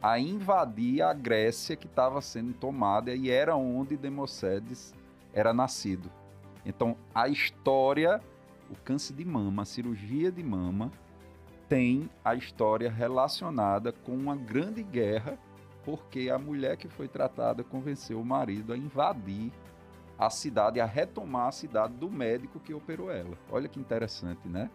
a 0.00 0.18
invadir 0.18 1.02
a 1.02 1.12
Grécia 1.12 1.76
que 1.76 1.86
estava 1.86 2.20
sendo 2.22 2.54
tomada 2.54 3.14
e 3.14 3.30
era 3.30 3.54
onde 3.54 3.96
Democedes 3.96 4.94
era 5.34 5.52
nascido. 5.52 6.10
Então, 6.64 6.96
a 7.14 7.28
história, 7.28 8.20
o 8.72 8.76
câncer 8.76 9.12
de 9.12 9.24
mama, 9.24 9.62
a 9.62 9.66
cirurgia 9.66 10.32
de 10.32 10.42
mama, 10.42 10.90
tem 11.68 12.08
a 12.24 12.34
história 12.34 12.90
relacionada 12.90 13.92
com 13.92 14.12
uma 14.12 14.34
grande 14.34 14.82
guerra, 14.82 15.38
porque 15.84 16.30
a 16.30 16.38
mulher 16.38 16.78
que 16.78 16.88
foi 16.88 17.06
tratada 17.06 17.62
convenceu 17.62 18.18
o 18.18 18.24
marido 18.24 18.72
a 18.72 18.76
invadir 18.76 19.52
a 20.18 20.30
cidade, 20.30 20.80
a 20.80 20.86
retomar 20.86 21.48
a 21.48 21.52
cidade 21.52 21.94
do 21.94 22.10
médico 22.10 22.60
que 22.60 22.72
operou 22.72 23.10
ela. 23.10 23.36
Olha 23.50 23.68
que 23.68 23.78
interessante, 23.78 24.48
né? 24.48 24.70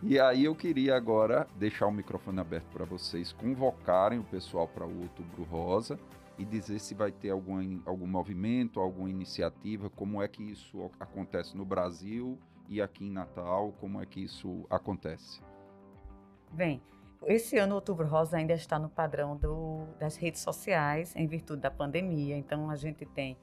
E 0.00 0.20
aí 0.20 0.44
eu 0.44 0.54
queria 0.54 0.96
agora 0.96 1.48
deixar 1.56 1.86
o 1.86 1.92
microfone 1.92 2.38
aberto 2.38 2.66
para 2.72 2.84
vocês 2.84 3.32
convocarem 3.32 4.20
o 4.20 4.24
pessoal 4.24 4.68
para 4.68 4.86
o 4.86 5.02
Outubro 5.02 5.42
Rosa 5.42 5.98
e 6.38 6.44
dizer 6.44 6.78
se 6.78 6.94
vai 6.94 7.10
ter 7.10 7.30
algum, 7.30 7.80
algum 7.84 8.06
movimento, 8.06 8.78
alguma 8.78 9.10
iniciativa, 9.10 9.90
como 9.90 10.22
é 10.22 10.28
que 10.28 10.42
isso 10.42 10.88
acontece 11.00 11.56
no 11.56 11.64
Brasil 11.64 12.38
e 12.68 12.82
aqui 12.82 13.06
em 13.06 13.10
Natal, 13.10 13.72
como 13.80 14.00
é 14.00 14.06
que 14.06 14.20
isso 14.20 14.66
acontece. 14.68 15.40
Bem, 16.52 16.82
esse 17.26 17.58
ano 17.58 17.74
Outubro 17.74 18.06
Rosa 18.06 18.36
ainda 18.36 18.52
está 18.52 18.78
no 18.78 18.88
padrão 18.88 19.36
do, 19.36 19.86
das 19.98 20.16
redes 20.16 20.40
sociais 20.40 21.14
em 21.16 21.26
virtude 21.26 21.62
da 21.62 21.70
pandemia, 21.70 22.36
então 22.36 22.70
a 22.70 22.76
gente 22.76 23.04
tem 23.04 23.36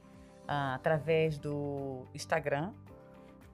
ah, 0.48 0.76
através 0.76 1.38
do 1.38 2.06
Instagram 2.14 2.74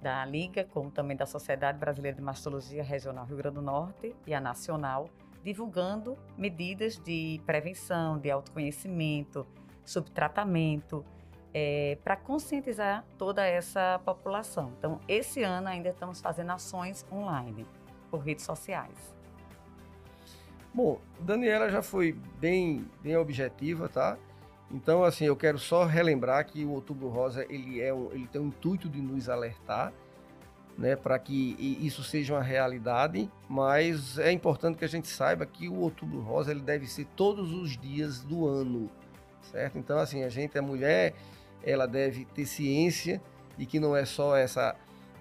da 0.01 0.25
Liga, 0.25 0.63
como 0.63 0.89
também 0.89 1.15
da 1.15 1.25
Sociedade 1.25 1.77
Brasileira 1.77 2.17
de 2.17 2.23
Mastologia 2.23 2.83
Regional 2.83 3.25
Rio 3.25 3.37
Grande 3.37 3.55
do 3.55 3.61
Norte 3.61 4.15
e 4.25 4.33
a 4.33 4.41
Nacional, 4.41 5.09
divulgando 5.43 6.17
medidas 6.37 6.97
de 6.97 7.39
prevenção, 7.45 8.17
de 8.17 8.29
autoconhecimento, 8.29 9.45
sobre 9.85 10.11
tratamento, 10.11 11.05
é, 11.53 11.97
para 12.03 12.15
conscientizar 12.15 13.05
toda 13.17 13.45
essa 13.45 13.99
população. 14.05 14.71
Então, 14.77 14.99
esse 15.07 15.43
ano 15.43 15.67
ainda 15.67 15.89
estamos 15.89 16.21
fazendo 16.21 16.51
ações 16.51 17.05
online, 17.11 17.65
por 18.09 18.19
redes 18.19 18.45
sociais. 18.45 19.15
Bom, 20.73 21.01
Daniela 21.19 21.69
já 21.69 21.81
foi 21.81 22.15
bem, 22.39 22.87
bem 23.01 23.17
objetiva, 23.17 23.89
tá? 23.89 24.17
Então, 24.73 25.03
assim, 25.03 25.25
eu 25.25 25.35
quero 25.35 25.59
só 25.59 25.83
relembrar 25.83 26.45
que 26.45 26.63
o 26.63 26.71
Outubro 26.71 27.09
Rosa 27.09 27.45
ele 27.49 27.81
é 27.81 27.93
um, 27.93 28.09
ele 28.11 28.25
tem 28.27 28.39
o 28.39 28.45
intuito 28.45 28.87
de 28.87 29.01
nos 29.01 29.27
alertar, 29.27 29.91
né, 30.77 30.95
para 30.95 31.19
que 31.19 31.57
isso 31.81 32.03
seja 32.03 32.33
uma 32.33 32.41
realidade. 32.41 33.29
Mas 33.49 34.17
é 34.17 34.31
importante 34.31 34.77
que 34.77 34.85
a 34.85 34.87
gente 34.87 35.09
saiba 35.09 35.45
que 35.45 35.67
o 35.67 35.75
Outubro 35.75 36.21
Rosa 36.21 36.51
ele 36.51 36.61
deve 36.61 36.87
ser 36.87 37.05
todos 37.17 37.51
os 37.51 37.77
dias 37.77 38.21
do 38.21 38.47
ano, 38.47 38.89
certo? 39.51 39.77
Então, 39.77 39.99
assim, 39.99 40.23
a 40.23 40.29
gente, 40.29 40.57
a 40.57 40.61
mulher, 40.61 41.13
ela 41.63 41.87
deve 41.87 42.25
ter 42.25 42.45
ciência 42.45 43.21
de 43.57 43.65
que 43.65 43.79
não 43.79 43.95
é 43.95 44.05
só 44.05 44.35
essa 44.35 44.75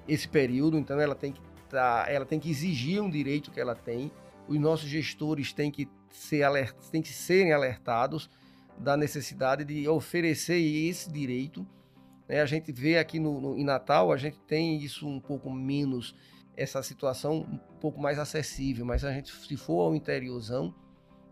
esse 0.09 0.29
período. 0.29 0.79
Então, 0.79 1.00
ela 1.00 1.14
tem 1.14 1.33
que 1.33 1.40
tá, 1.70 2.05
ela 2.09 2.26
tem 2.26 2.38
que 2.38 2.50
exigir 2.50 3.00
um 3.00 3.09
direito 3.09 3.50
que 3.50 3.61
ela 3.61 3.74
tem. 3.74 4.11
Os 4.48 4.59
nossos 4.59 4.88
gestores 4.88 5.53
têm 5.53 5.70
que 5.70 5.88
ser 6.11 6.42
alert, 6.42 6.74
têm 6.90 7.00
que 7.00 7.12
serem 7.12 7.53
alertados 7.53 8.29
da 8.76 8.96
necessidade 8.96 9.64
de 9.64 9.88
oferecer 9.88 10.59
esse 10.59 11.11
direito. 11.11 11.66
Né? 12.29 12.40
A 12.40 12.46
gente 12.46 12.72
vê 12.72 12.98
aqui 12.98 13.20
no, 13.20 13.40
no, 13.40 13.57
em 13.57 13.64
Natal, 13.64 14.12
a 14.12 14.16
gente 14.16 14.38
tem 14.40 14.76
isso 14.79 15.07
um 15.07 15.20
pouco 15.20 15.50
menos, 15.50 16.14
essa 16.57 16.83
situação 16.83 17.42
um 17.42 17.59
pouco 17.81 18.00
mais 18.00 18.18
acessível, 18.18 18.85
mas 18.85 19.05
a 19.05 19.12
gente, 19.12 19.33
se 19.33 19.57
for 19.57 19.83
ao 19.83 19.94
interiorzão, 19.94 20.74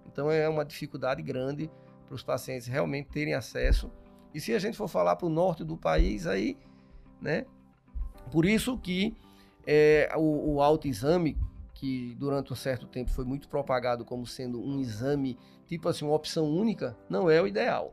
então 0.07 0.31
é 0.31 0.49
uma 0.49 0.64
dificuldade 0.64 1.23
grande 1.23 1.71
para 2.07 2.14
os 2.14 2.23
pacientes 2.23 2.66
realmente 2.66 3.09
terem 3.09 3.35
acesso. 3.35 3.90
E 4.35 4.41
se 4.41 4.55
a 4.55 4.59
gente 4.59 4.77
for 4.77 4.88
falar 4.88 5.17
para 5.17 5.27
o 5.27 5.31
norte 5.31 5.64
do 5.64 5.77
país, 5.77 6.27
aí, 6.27 6.57
né? 7.21 7.47
Por 8.31 8.45
isso 8.45 8.77
que 8.79 9.17
é, 9.67 10.11
o, 10.17 10.55
o 10.55 10.62
autoexame, 10.62 11.37
que 11.75 12.14
durante 12.19 12.53
um 12.53 12.57
certo 12.57 12.87
tempo 12.87 13.11
foi 13.11 13.25
muito 13.25 13.49
propagado 13.49 14.05
como 14.05 14.27
sendo 14.27 14.61
um 14.61 14.81
exame 14.81 15.38
tipo 15.67 15.88
assim, 15.88 16.05
uma 16.05 16.14
opção 16.14 16.47
única, 16.47 16.97
não 17.09 17.31
é 17.31 17.41
o 17.41 17.47
ideal, 17.47 17.93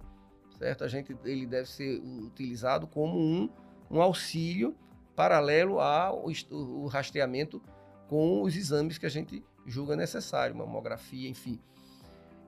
certo? 0.57 0.83
A 0.83 0.87
gente, 0.87 1.15
ele 1.25 1.45
deve 1.45 1.69
ser 1.69 1.99
utilizado 1.99 2.87
como 2.87 3.19
um, 3.19 3.49
um 3.91 4.01
auxílio 4.01 4.73
paralelo 5.15 5.79
ao 5.79 6.25
o 6.49 6.87
rastreamento 6.87 7.61
com 8.07 8.41
os 8.41 8.55
exames 8.55 8.97
que 8.97 9.05
a 9.05 9.09
gente 9.09 9.43
julga 9.65 9.95
necessário, 9.95 10.55
mamografia, 10.55 11.29
enfim. 11.29 11.59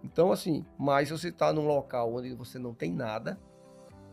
Então, 0.04 0.32
assim, 0.32 0.66
mas 0.78 1.10
se 1.10 1.18
você 1.18 1.30
está 1.30 1.52
num 1.52 1.68
local 1.68 2.14
onde 2.14 2.34
você 2.34 2.58
não 2.58 2.74
tem 2.74 2.94
nada, 2.94 3.38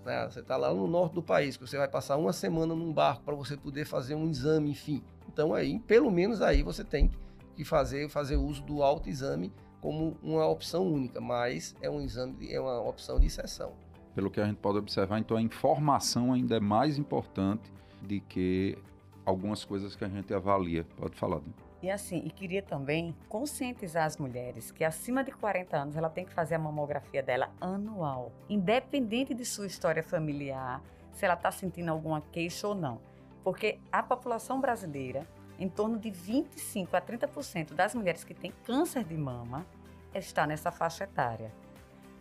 né? 0.04 0.28
você 0.28 0.40
está 0.40 0.56
lá 0.56 0.72
no 0.72 0.86
norte 0.86 1.14
do 1.14 1.22
país, 1.22 1.56
que 1.56 1.66
você 1.66 1.76
vai 1.76 1.88
passar 1.88 2.16
uma 2.16 2.32
semana 2.32 2.74
num 2.74 2.92
barco 2.92 3.22
para 3.24 3.34
você 3.34 3.56
poder 3.56 3.84
fazer 3.84 4.14
um 4.14 4.28
exame, 4.28 4.70
enfim. 4.70 5.02
Então, 5.28 5.54
aí, 5.54 5.78
pelo 5.80 6.10
menos 6.10 6.42
aí 6.42 6.62
você 6.62 6.84
tem 6.84 7.10
que 7.56 7.64
fazer, 7.64 8.08
fazer 8.08 8.36
uso 8.36 8.62
do 8.62 8.82
autoexame 8.82 9.52
como 9.80 10.16
uma 10.22 10.46
opção 10.46 10.86
única, 10.86 11.20
mas 11.20 11.74
é 11.82 11.90
um 11.90 12.00
exame, 12.00 12.52
é 12.52 12.60
uma 12.60 12.80
opção 12.80 13.20
de 13.20 13.26
exceção. 13.26 13.72
Pelo 14.14 14.30
que 14.30 14.40
a 14.40 14.46
gente 14.46 14.56
pode 14.56 14.78
observar, 14.78 15.18
então 15.18 15.36
a 15.36 15.42
informação 15.42 16.32
ainda 16.32 16.56
é 16.56 16.60
mais 16.60 16.98
importante 16.98 17.72
do 18.00 18.20
que 18.22 18.78
algumas 19.24 19.64
coisas 19.64 19.96
que 19.96 20.04
a 20.04 20.08
gente 20.08 20.32
avalia. 20.32 20.86
Pode 20.96 21.16
falar. 21.16 21.36
Né? 21.36 21.52
E 21.84 21.90
assim, 21.90 22.22
e 22.24 22.30
queria 22.30 22.62
também 22.62 23.14
conscientizar 23.28 24.06
as 24.06 24.16
mulheres 24.16 24.70
que 24.70 24.82
acima 24.82 25.22
de 25.22 25.30
40 25.30 25.76
anos 25.76 25.96
ela 25.96 26.08
tem 26.08 26.24
que 26.24 26.32
fazer 26.32 26.54
a 26.54 26.58
mamografia 26.58 27.22
dela 27.22 27.50
anual, 27.60 28.32
independente 28.48 29.34
de 29.34 29.44
sua 29.44 29.66
história 29.66 30.02
familiar, 30.02 30.82
se 31.12 31.26
ela 31.26 31.34
está 31.34 31.50
sentindo 31.50 31.90
alguma 31.90 32.22
queixa 32.22 32.66
ou 32.66 32.74
não. 32.74 33.02
Porque 33.42 33.78
a 33.92 34.02
população 34.02 34.62
brasileira 34.62 35.26
em 35.58 35.68
torno 35.68 35.98
de 35.98 36.10
25 36.10 36.96
a 36.96 37.02
30% 37.02 37.74
das 37.74 37.94
mulheres 37.94 38.24
que 38.24 38.32
têm 38.32 38.50
câncer 38.64 39.04
de 39.04 39.14
mama 39.14 39.66
está 40.14 40.46
nessa 40.46 40.70
faixa 40.70 41.04
etária. 41.04 41.52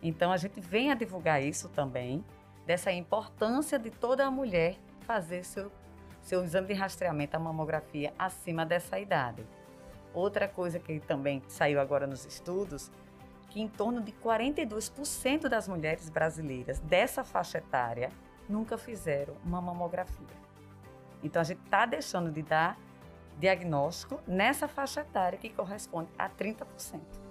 Então 0.02 0.30
a 0.30 0.36
gente 0.36 0.60
vem 0.60 0.92
a 0.92 0.94
divulgar 0.94 1.42
isso 1.42 1.70
também, 1.70 2.22
dessa 2.66 2.92
importância 2.92 3.78
de 3.78 3.88
toda 3.88 4.26
a 4.26 4.30
mulher 4.30 4.76
fazer 5.06 5.42
seu, 5.42 5.72
seu 6.24 6.42
exame 6.42 6.68
de 6.68 6.72
rastreamento, 6.72 7.36
a 7.36 7.38
mamografia, 7.38 8.12
acima 8.18 8.64
dessa 8.64 8.98
idade. 8.98 9.46
Outra 10.12 10.48
coisa 10.48 10.78
que 10.78 10.98
também 11.00 11.42
saiu 11.46 11.78
agora 11.78 12.06
nos 12.06 12.24
estudos, 12.24 12.90
que 13.50 13.60
em 13.60 13.68
torno 13.68 14.00
de 14.00 14.10
42% 14.10 15.48
das 15.48 15.68
mulheres 15.68 16.08
brasileiras 16.08 16.80
dessa 16.80 17.22
faixa 17.22 17.58
etária 17.58 18.10
nunca 18.48 18.78
fizeram 18.78 19.34
uma 19.44 19.60
mamografia. 19.60 20.44
Então 21.22 21.40
a 21.40 21.44
gente 21.44 21.62
está 21.62 21.84
deixando 21.84 22.32
de 22.32 22.42
dar 22.42 22.78
diagnóstico 23.38 24.20
nessa 24.26 24.66
faixa 24.66 25.02
etária 25.02 25.38
que 25.38 25.50
corresponde 25.50 26.10
a 26.18 26.28
30%. 26.28 27.23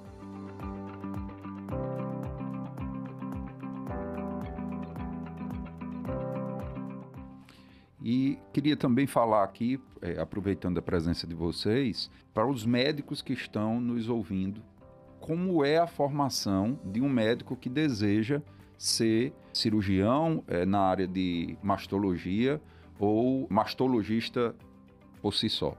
Queria 8.51 8.75
também 8.75 9.07
falar 9.07 9.43
aqui, 9.43 9.79
é, 10.01 10.19
aproveitando 10.19 10.77
a 10.77 10.81
presença 10.81 11.25
de 11.25 11.33
vocês, 11.33 12.09
para 12.33 12.47
os 12.47 12.65
médicos 12.65 13.21
que 13.21 13.33
estão 13.33 13.79
nos 13.79 14.09
ouvindo, 14.09 14.61
como 15.19 15.63
é 15.63 15.77
a 15.77 15.87
formação 15.87 16.79
de 16.83 17.01
um 17.01 17.09
médico 17.09 17.55
que 17.55 17.69
deseja 17.69 18.41
ser 18.77 19.33
cirurgião 19.53 20.43
é, 20.47 20.65
na 20.65 20.79
área 20.79 21.07
de 21.07 21.57
mastologia 21.63 22.61
ou 22.99 23.47
mastologista 23.49 24.55
por 25.21 25.33
si 25.33 25.49
só. 25.49 25.77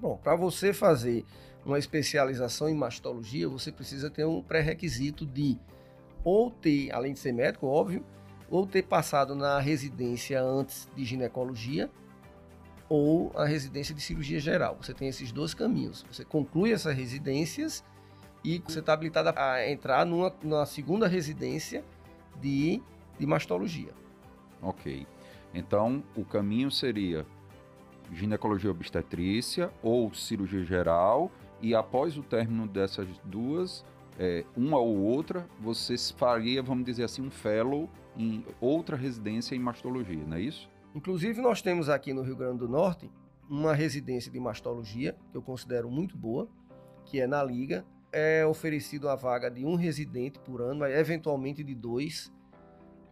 Bom, 0.00 0.18
para 0.22 0.36
você 0.36 0.72
fazer 0.72 1.24
uma 1.64 1.78
especialização 1.78 2.68
em 2.68 2.74
mastologia, 2.74 3.48
você 3.48 3.72
precisa 3.72 4.10
ter 4.10 4.24
um 4.24 4.42
pré-requisito 4.42 5.26
de 5.26 5.58
ou 6.22 6.50
ter, 6.50 6.92
além 6.92 7.12
de 7.12 7.18
ser 7.18 7.32
médico, 7.32 7.66
óbvio, 7.66 8.04
ou 8.50 8.66
ter 8.66 8.82
passado 8.82 9.34
na 9.34 9.58
residência 9.58 10.40
antes 10.40 10.88
de 10.96 11.04
ginecologia 11.04 11.90
ou 12.88 13.30
a 13.36 13.44
residência 13.44 13.94
de 13.94 14.00
cirurgia 14.00 14.40
geral. 14.40 14.76
Você 14.80 14.94
tem 14.94 15.08
esses 15.08 15.30
dois 15.30 15.52
caminhos. 15.52 16.04
Você 16.10 16.24
conclui 16.24 16.72
essas 16.72 16.96
residências 16.96 17.84
e 18.42 18.62
você 18.66 18.78
está 18.78 18.94
habilitado 18.94 19.32
a 19.36 19.68
entrar 19.68 20.06
numa, 20.06 20.34
numa 20.42 20.64
segunda 20.64 21.06
residência 21.06 21.84
de, 22.40 22.80
de 23.18 23.26
mastologia. 23.26 23.92
Ok. 24.62 25.06
Então, 25.52 26.02
o 26.16 26.24
caminho 26.24 26.70
seria 26.70 27.26
ginecologia 28.12 28.70
obstetrícia 28.70 29.70
ou 29.82 30.12
cirurgia 30.14 30.64
geral, 30.64 31.30
e 31.60 31.74
após 31.74 32.16
o 32.16 32.22
término 32.22 32.66
dessas 32.66 33.08
duas, 33.24 33.84
é, 34.18 34.44
uma 34.56 34.78
ou 34.78 34.98
outra, 34.98 35.48
você 35.60 35.96
faria, 36.16 36.62
vamos 36.62 36.84
dizer 36.84 37.04
assim, 37.04 37.22
um 37.22 37.30
fellow 37.30 37.88
em 38.16 38.44
outra 38.60 38.96
residência 38.96 39.54
em 39.54 39.60
mastologia, 39.60 40.24
não 40.26 40.36
é 40.36 40.40
isso? 40.40 40.68
Inclusive, 40.94 41.40
nós 41.40 41.62
temos 41.62 41.88
aqui 41.88 42.12
no 42.12 42.22
Rio 42.22 42.34
Grande 42.34 42.58
do 42.58 42.68
Norte 42.68 43.08
uma 43.48 43.72
residência 43.72 44.30
de 44.30 44.40
mastologia, 44.40 45.16
que 45.30 45.36
eu 45.36 45.42
considero 45.42 45.88
muito 45.90 46.16
boa, 46.16 46.48
que 47.04 47.20
é 47.20 47.26
na 47.26 47.42
Liga. 47.42 47.84
É 48.12 48.44
oferecido 48.44 49.08
a 49.08 49.14
vaga 49.14 49.50
de 49.50 49.64
um 49.64 49.74
residente 49.74 50.38
por 50.40 50.60
ano, 50.60 50.80
mas 50.80 50.94
eventualmente 50.94 51.62
de 51.62 51.74
dois. 51.74 52.32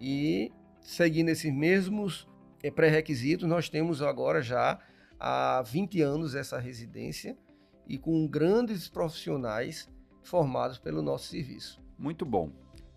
E 0.00 0.50
seguindo 0.80 1.28
esses 1.28 1.52
mesmos 1.52 2.26
eh, 2.62 2.70
pré-requisitos, 2.70 3.48
nós 3.48 3.68
temos 3.68 4.02
agora 4.02 4.42
já 4.42 4.78
há 5.20 5.62
20 5.62 6.00
anos 6.02 6.34
essa 6.34 6.58
residência 6.58 7.36
e 7.86 7.96
com 7.98 8.26
grandes 8.26 8.88
profissionais 8.88 9.88
formados 10.26 10.78
pelo 10.78 11.02
nosso 11.02 11.26
serviço. 11.26 11.80
Muito 11.98 12.24
bom. 12.24 12.50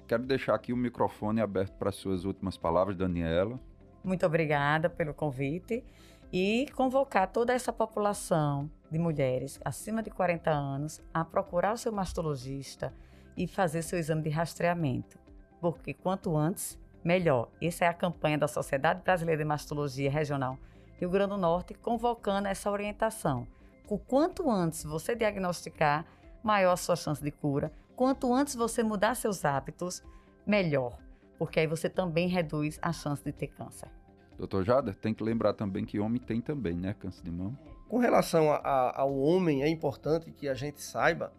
Quero 0.08 0.24
deixar 0.24 0.56
aqui 0.56 0.74
o 0.74 0.78
microfone 0.78 1.42
aberto 1.42 1.78
para 1.78 1.90
as 1.90 1.96
suas 1.96 2.26
últimas 2.26 2.58
palavras, 2.58 2.96
Daniela. 2.96 3.60
Muito 4.04 4.26
obrigada 4.26 4.90
pelo 4.90 5.14
convite 5.14 5.84
e 6.32 6.68
convocar 6.76 7.32
toda 7.32 7.54
essa 7.54 7.72
população 7.72 8.70
de 8.90 8.98
mulheres 8.98 9.60
acima 9.64 10.02
de 10.02 10.10
40 10.10 10.50
anos 10.50 11.02
a 11.14 11.24
procurar 11.24 11.74
o 11.74 11.78
seu 11.78 11.92
mastologista 11.92 12.94
e 13.38 13.48
fazer 13.48 13.82
seu 13.84 14.00
exame 14.00 14.24
de 14.24 14.30
rastreamento, 14.30 15.20
porque 15.62 15.94
quanto 15.94 16.36
antes, 16.36 16.80
melhor. 17.04 17.50
Essa 17.62 17.86
é 17.86 17.88
a 17.88 17.94
campanha 17.94 18.38
da 18.38 18.48
Sociedade 18.48 19.02
Brasileira 19.04 19.44
de 19.44 19.48
Mastologia 19.48 20.10
Regional 20.10 20.58
Rio 21.00 21.10
Grande 21.10 21.30
do 21.30 21.38
Norte 21.38 21.74
convocando 21.74 22.50
essa 22.50 22.70
orientação. 22.70 23.48
O 23.88 23.98
quanto 23.98 24.52
antes 24.52 24.84
você 24.84 25.16
diagnosticar, 25.16 26.06
maior 26.44 26.74
a 26.74 26.78
sua 26.78 26.96
chance 26.96 27.24
de 27.24 27.32
cura. 27.32 27.72
Quanto 27.96 28.34
antes 28.34 28.56
você 28.56 28.82
mudar 28.82 29.16
seus 29.16 29.44
hábitos, 29.44 30.04
melhor, 30.46 30.98
porque 31.38 31.60
aí 31.60 31.68
você 31.68 31.90
também 31.90 32.28
reduz 32.28 32.80
a 32.82 32.92
chance 32.92 33.24
de 33.24 33.32
ter 33.32 33.48
câncer. 33.48 33.90
Doutor 34.38 34.64
Jada, 34.64 34.94
tem 34.94 35.14
que 35.14 35.22
lembrar 35.22 35.54
também 35.54 35.86
que 35.86 36.00
homem 36.00 36.22
tem 36.22 36.40
também, 36.40 36.74
né, 36.74 36.96
câncer 36.98 37.24
de 37.24 37.32
mama? 37.32 37.60
Com 37.90 37.98
relação 37.98 38.50
a, 38.52 38.56
a, 38.56 39.02
ao 39.02 39.18
homem, 39.18 39.64
é 39.64 39.68
importante 39.68 40.32
que 40.32 40.48
a 40.48 40.54
gente 40.54 40.82
saiba 40.82 41.34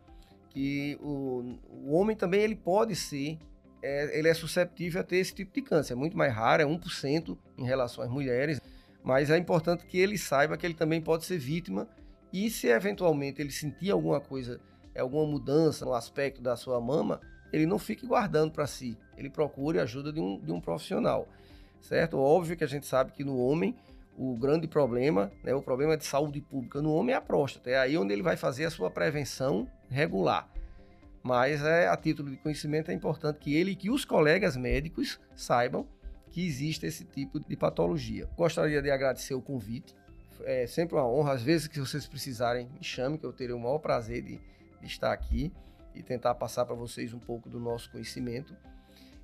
que 0.51 0.99
o, 1.01 1.57
o 1.71 1.95
homem 1.95 2.15
também 2.15 2.43
ele 2.43 2.57
pode 2.57 2.95
ser, 2.95 3.39
é, 3.83 4.19
ele 4.19 4.29
é 4.29 4.35
susceptível 4.35 5.01
a 5.01 5.05
ter 5.05 5.17
esse 5.17 5.35
tipo 5.35 5.53
de 5.55 5.63
câncer. 5.63 5.95
É 5.95 5.97
muito 5.97 6.17
mais 6.17 6.35
raro, 6.35 6.63
é 6.63 6.67
1% 6.67 7.39
em 7.57 7.65
relação 7.65 8.05
às 8.05 8.11
mulheres. 8.11 8.61
Mas 9.03 9.31
é 9.31 9.39
importante 9.39 9.87
que 9.87 9.99
ele 9.99 10.19
saiba 10.19 10.57
que 10.57 10.67
ele 10.67 10.75
também 10.75 11.01
pode 11.01 11.25
ser 11.25 11.39
vítima 11.39 11.89
e 12.33 12.51
se 12.51 12.67
eventualmente 12.67 13.41
ele 13.41 13.51
sentir 13.51 13.91
alguma 13.91 14.21
coisa, 14.21 14.61
alguma 14.99 15.27
mudança 15.27 15.85
no 15.85 15.95
aspecto 15.95 16.43
da 16.43 16.57
sua 16.57 16.81
mama, 16.81 17.21
ele 17.53 17.67
não 17.67 17.79
fique 17.79 18.07
guardando 18.07 18.53
para 18.53 18.67
si. 18.67 18.97
Ele 19.17 19.31
procure 19.31 19.79
a 19.79 19.83
ajuda 19.83 20.13
de 20.13 20.21
um, 20.21 20.41
de 20.41 20.51
um 20.51 20.61
profissional, 20.61 21.29
certo? 21.81 22.19
Óbvio 22.19 22.57
que 22.57 22.65
a 22.65 22.67
gente 22.67 22.87
sabe 22.87 23.13
que 23.13 23.23
no 23.23 23.39
homem 23.39 23.77
o 24.17 24.37
grande 24.37 24.67
problema, 24.67 25.33
né, 25.43 25.55
o 25.55 25.63
problema 25.63 25.97
de 25.97 26.05
saúde 26.05 26.41
pública 26.41 26.83
no 26.83 26.93
homem 26.93 27.15
é 27.15 27.19
a 27.19 27.21
próstata. 27.21 27.71
É 27.71 27.79
aí 27.79 27.97
onde 27.97 28.13
ele 28.13 28.23
vai 28.23 28.37
fazer 28.37 28.65
a 28.65 28.71
sua 28.71 28.91
prevenção 28.91 29.67
regular. 29.89 30.49
Mas 31.23 31.63
é, 31.63 31.89
a 31.89 31.97
título 31.97 32.31
de 32.31 32.37
conhecimento 32.37 32.91
é 32.91 32.95
importante 32.95 33.39
que 33.39 33.55
ele 33.55 33.73
e 33.73 33.77
que 33.77 33.91
os 33.91 34.05
colegas 34.05 34.57
médicos 34.57 35.21
saibam 35.35 35.87
que 36.31 36.47
existe 36.47 36.87
esse 36.87 37.05
tipo 37.05 37.41
de 37.41 37.57
patologia. 37.57 38.29
Gostaria 38.37 38.81
de 38.81 38.91
agradecer 38.91 39.35
o 39.35 39.43
convite. 39.43 39.95
É 40.45 40.67
sempre 40.67 40.95
uma 40.95 41.07
honra. 41.07 41.33
Às 41.33 41.43
vezes 41.43 41.67
que 41.67 41.81
vocês 41.81 42.07
precisarem, 42.07 42.69
me 42.69 42.85
chame, 42.85 43.19
que 43.19 43.27
eu 43.27 43.33
terei 43.33 43.55
o 43.55 43.59
maior 43.59 43.79
prazer 43.79 44.23
de 44.23 44.41
estar 44.83 45.13
aqui 45.13 45.53
e 45.95 46.03
tentar 46.03 46.35
passar 46.35 46.65
para 46.65 46.75
vocês 46.75 47.13
um 47.13 47.19
pouco 47.19 47.49
do 47.49 47.59
nosso 47.59 47.91
conhecimento 47.91 48.57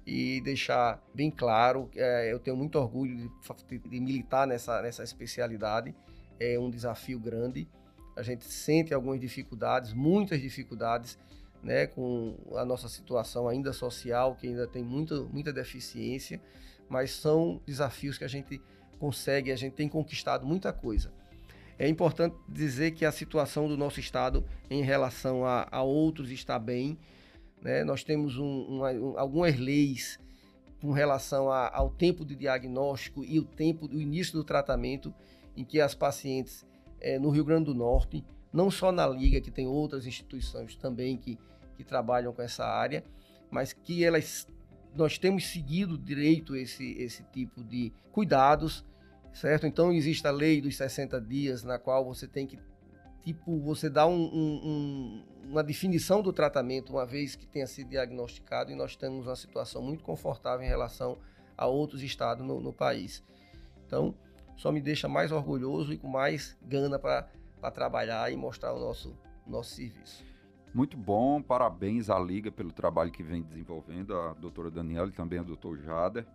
e 0.06 0.40
deixar 0.40 1.02
bem 1.14 1.30
claro 1.30 1.88
que 1.88 2.00
é, 2.00 2.32
eu 2.32 2.38
tenho 2.38 2.56
muito 2.56 2.78
orgulho 2.78 3.16
de, 3.16 3.78
de, 3.78 4.00
militar 4.00 4.46
nessa, 4.46 4.80
nessa 4.82 5.02
especialidade. 5.02 5.94
É 6.38 6.58
um 6.58 6.70
desafio 6.70 7.18
grande. 7.18 7.68
A 8.16 8.22
gente 8.22 8.44
sente 8.44 8.94
algumas 8.94 9.20
dificuldades, 9.20 9.92
muitas 9.92 10.40
dificuldades, 10.40 11.18
né, 11.62 11.86
com 11.86 12.36
a 12.54 12.64
nossa 12.64 12.88
situação 12.88 13.48
ainda 13.48 13.72
social, 13.72 14.36
que 14.36 14.46
ainda 14.46 14.66
tem 14.66 14.84
muita, 14.84 15.20
muita 15.22 15.52
deficiência 15.52 16.40
mas 16.88 17.10
são 17.10 17.60
desafios 17.66 18.18
que 18.18 18.24
a 18.24 18.28
gente 18.28 18.60
consegue, 18.98 19.52
a 19.52 19.56
gente 19.56 19.74
tem 19.74 19.88
conquistado 19.88 20.46
muita 20.46 20.72
coisa. 20.72 21.12
É 21.78 21.88
importante 21.88 22.36
dizer 22.48 22.92
que 22.92 23.04
a 23.04 23.12
situação 23.12 23.68
do 23.68 23.76
nosso 23.76 24.00
estado 24.00 24.44
em 24.70 24.82
relação 24.82 25.44
a, 25.44 25.66
a 25.70 25.82
outros 25.82 26.30
está 26.30 26.58
bem. 26.58 26.98
Né? 27.60 27.84
Nós 27.84 28.02
temos 28.02 28.38
um, 28.38 28.80
um, 28.80 29.18
algumas 29.18 29.58
leis 29.58 30.18
com 30.80 30.92
relação 30.92 31.50
a, 31.50 31.70
ao 31.74 31.90
tempo 31.90 32.24
de 32.24 32.34
diagnóstico 32.34 33.24
e 33.24 33.38
o 33.38 33.44
tempo 33.44 33.86
do 33.88 34.00
início 34.00 34.32
do 34.34 34.44
tratamento, 34.44 35.12
em 35.56 35.64
que 35.64 35.80
as 35.80 35.94
pacientes 35.94 36.64
é, 37.00 37.18
no 37.18 37.30
Rio 37.30 37.44
Grande 37.44 37.66
do 37.66 37.74
Norte, 37.74 38.24
não 38.52 38.70
só 38.70 38.90
na 38.90 39.06
Liga, 39.06 39.40
que 39.40 39.50
tem 39.50 39.66
outras 39.66 40.06
instituições 40.06 40.76
também 40.76 41.16
que, 41.16 41.38
que 41.76 41.84
trabalham 41.84 42.32
com 42.32 42.40
essa 42.40 42.64
área, 42.64 43.04
mas 43.50 43.72
que 43.72 44.04
elas 44.04 44.46
nós 44.94 45.18
temos 45.18 45.46
seguido 45.46 45.98
direito 45.98 46.56
esse, 46.56 46.92
esse 46.92 47.22
tipo 47.24 47.62
de 47.62 47.92
cuidados, 48.12 48.82
certo? 49.36 49.66
Então 49.66 49.92
existe 49.92 50.26
a 50.26 50.30
lei 50.30 50.60
dos 50.60 50.76
60 50.76 51.20
dias, 51.20 51.62
na 51.62 51.78
qual 51.78 52.04
você 52.04 52.26
tem 52.26 52.46
que, 52.46 52.58
tipo, 53.20 53.60
você 53.60 53.90
dá 53.90 54.06
um, 54.06 54.14
um, 54.14 55.24
uma 55.44 55.62
definição 55.62 56.22
do 56.22 56.32
tratamento 56.32 56.90
uma 56.90 57.04
vez 57.04 57.36
que 57.36 57.46
tenha 57.46 57.66
sido 57.66 57.90
diagnosticado 57.90 58.72
e 58.72 58.74
nós 58.74 58.96
temos 58.96 59.26
uma 59.26 59.36
situação 59.36 59.82
muito 59.82 60.02
confortável 60.02 60.64
em 60.64 60.68
relação 60.68 61.18
a 61.56 61.66
outros 61.66 62.02
estados 62.02 62.46
no, 62.46 62.60
no 62.60 62.72
país. 62.72 63.22
Então, 63.86 64.14
só 64.56 64.72
me 64.72 64.80
deixa 64.80 65.06
mais 65.06 65.30
orgulhoso 65.30 65.92
e 65.92 65.98
com 65.98 66.08
mais 66.08 66.56
gana 66.62 66.98
para 66.98 67.28
trabalhar 67.72 68.32
e 68.32 68.36
mostrar 68.36 68.72
o 68.72 68.78
nosso, 68.78 69.14
nosso 69.46 69.74
serviço. 69.74 70.24
Muito 70.72 70.96
bom, 70.96 71.42
parabéns 71.42 72.08
à 72.08 72.18
Liga 72.18 72.50
pelo 72.50 72.72
trabalho 72.72 73.10
que 73.10 73.22
vem 73.22 73.42
desenvolvendo, 73.42 74.14
a 74.14 74.32
doutora 74.34 74.70
Daniela 74.70 75.08
e 75.08 75.12
também 75.12 75.38
a 75.38 75.42
doutor 75.42 75.78
Jader. 75.78 76.26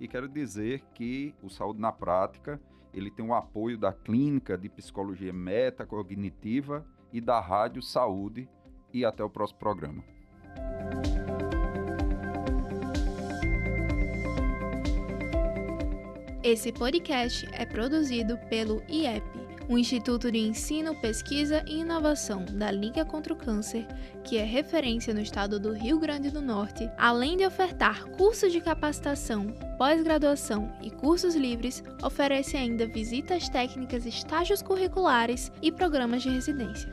E 0.00 0.06
quero 0.06 0.28
dizer 0.28 0.82
que 0.94 1.34
o 1.42 1.50
Saúde 1.50 1.80
na 1.80 1.90
Prática, 1.90 2.60
ele 2.92 3.10
tem 3.10 3.24
o 3.24 3.34
apoio 3.34 3.76
da 3.76 3.92
Clínica 3.92 4.56
de 4.56 4.68
Psicologia 4.68 5.32
Metacognitiva 5.32 6.86
e 7.12 7.20
da 7.20 7.40
Rádio 7.40 7.82
Saúde. 7.82 8.48
E 8.92 9.04
até 9.04 9.22
o 9.22 9.28
próximo 9.28 9.58
programa. 9.58 10.02
Esse 16.42 16.72
podcast 16.72 17.46
é 17.52 17.66
produzido 17.66 18.38
pelo 18.48 18.82
IEP 18.88 19.47
O 19.68 19.76
Instituto 19.76 20.32
de 20.32 20.38
Ensino, 20.38 20.94
Pesquisa 20.94 21.62
e 21.66 21.80
Inovação 21.80 22.42
da 22.42 22.70
Liga 22.70 23.04
contra 23.04 23.34
o 23.34 23.36
Câncer, 23.36 23.86
que 24.24 24.38
é 24.38 24.42
referência 24.42 25.12
no 25.12 25.20
estado 25.20 25.60
do 25.60 25.74
Rio 25.74 25.98
Grande 25.98 26.30
do 26.30 26.40
Norte, 26.40 26.90
além 26.96 27.36
de 27.36 27.44
ofertar 27.44 28.06
cursos 28.12 28.50
de 28.50 28.62
capacitação, 28.62 29.52
pós-graduação 29.76 30.72
e 30.80 30.90
cursos 30.90 31.34
livres, 31.34 31.84
oferece 32.02 32.56
ainda 32.56 32.86
visitas 32.86 33.50
técnicas, 33.50 34.06
estágios 34.06 34.62
curriculares 34.62 35.52
e 35.60 35.70
programas 35.70 36.22
de 36.22 36.30
residência. 36.30 36.90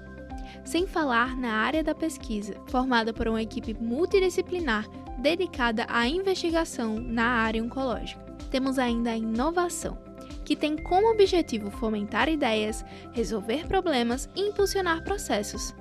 Sem 0.66 0.86
falar 0.86 1.38
na 1.38 1.54
área 1.54 1.82
da 1.82 1.96
pesquisa, 1.96 2.56
formada 2.68 3.14
por 3.14 3.30
uma 3.30 3.42
equipe 3.42 3.74
multidisciplinar 3.74 4.86
dedicada 5.20 5.86
à 5.88 6.10
investigação 6.10 7.00
na 7.00 7.26
área 7.26 7.64
oncológica. 7.64 8.20
Temos 8.52 8.78
ainda 8.78 9.12
a 9.12 9.18
inovação 9.18 10.05
que 10.46 10.56
tem 10.56 10.78
como 10.78 11.12
objetivo 11.12 11.70
fomentar 11.72 12.30
ideias, 12.30 12.86
resolver 13.12 13.68
problemas 13.68 14.30
e 14.36 14.42
impulsionar 14.42 15.04
processos, 15.04 15.74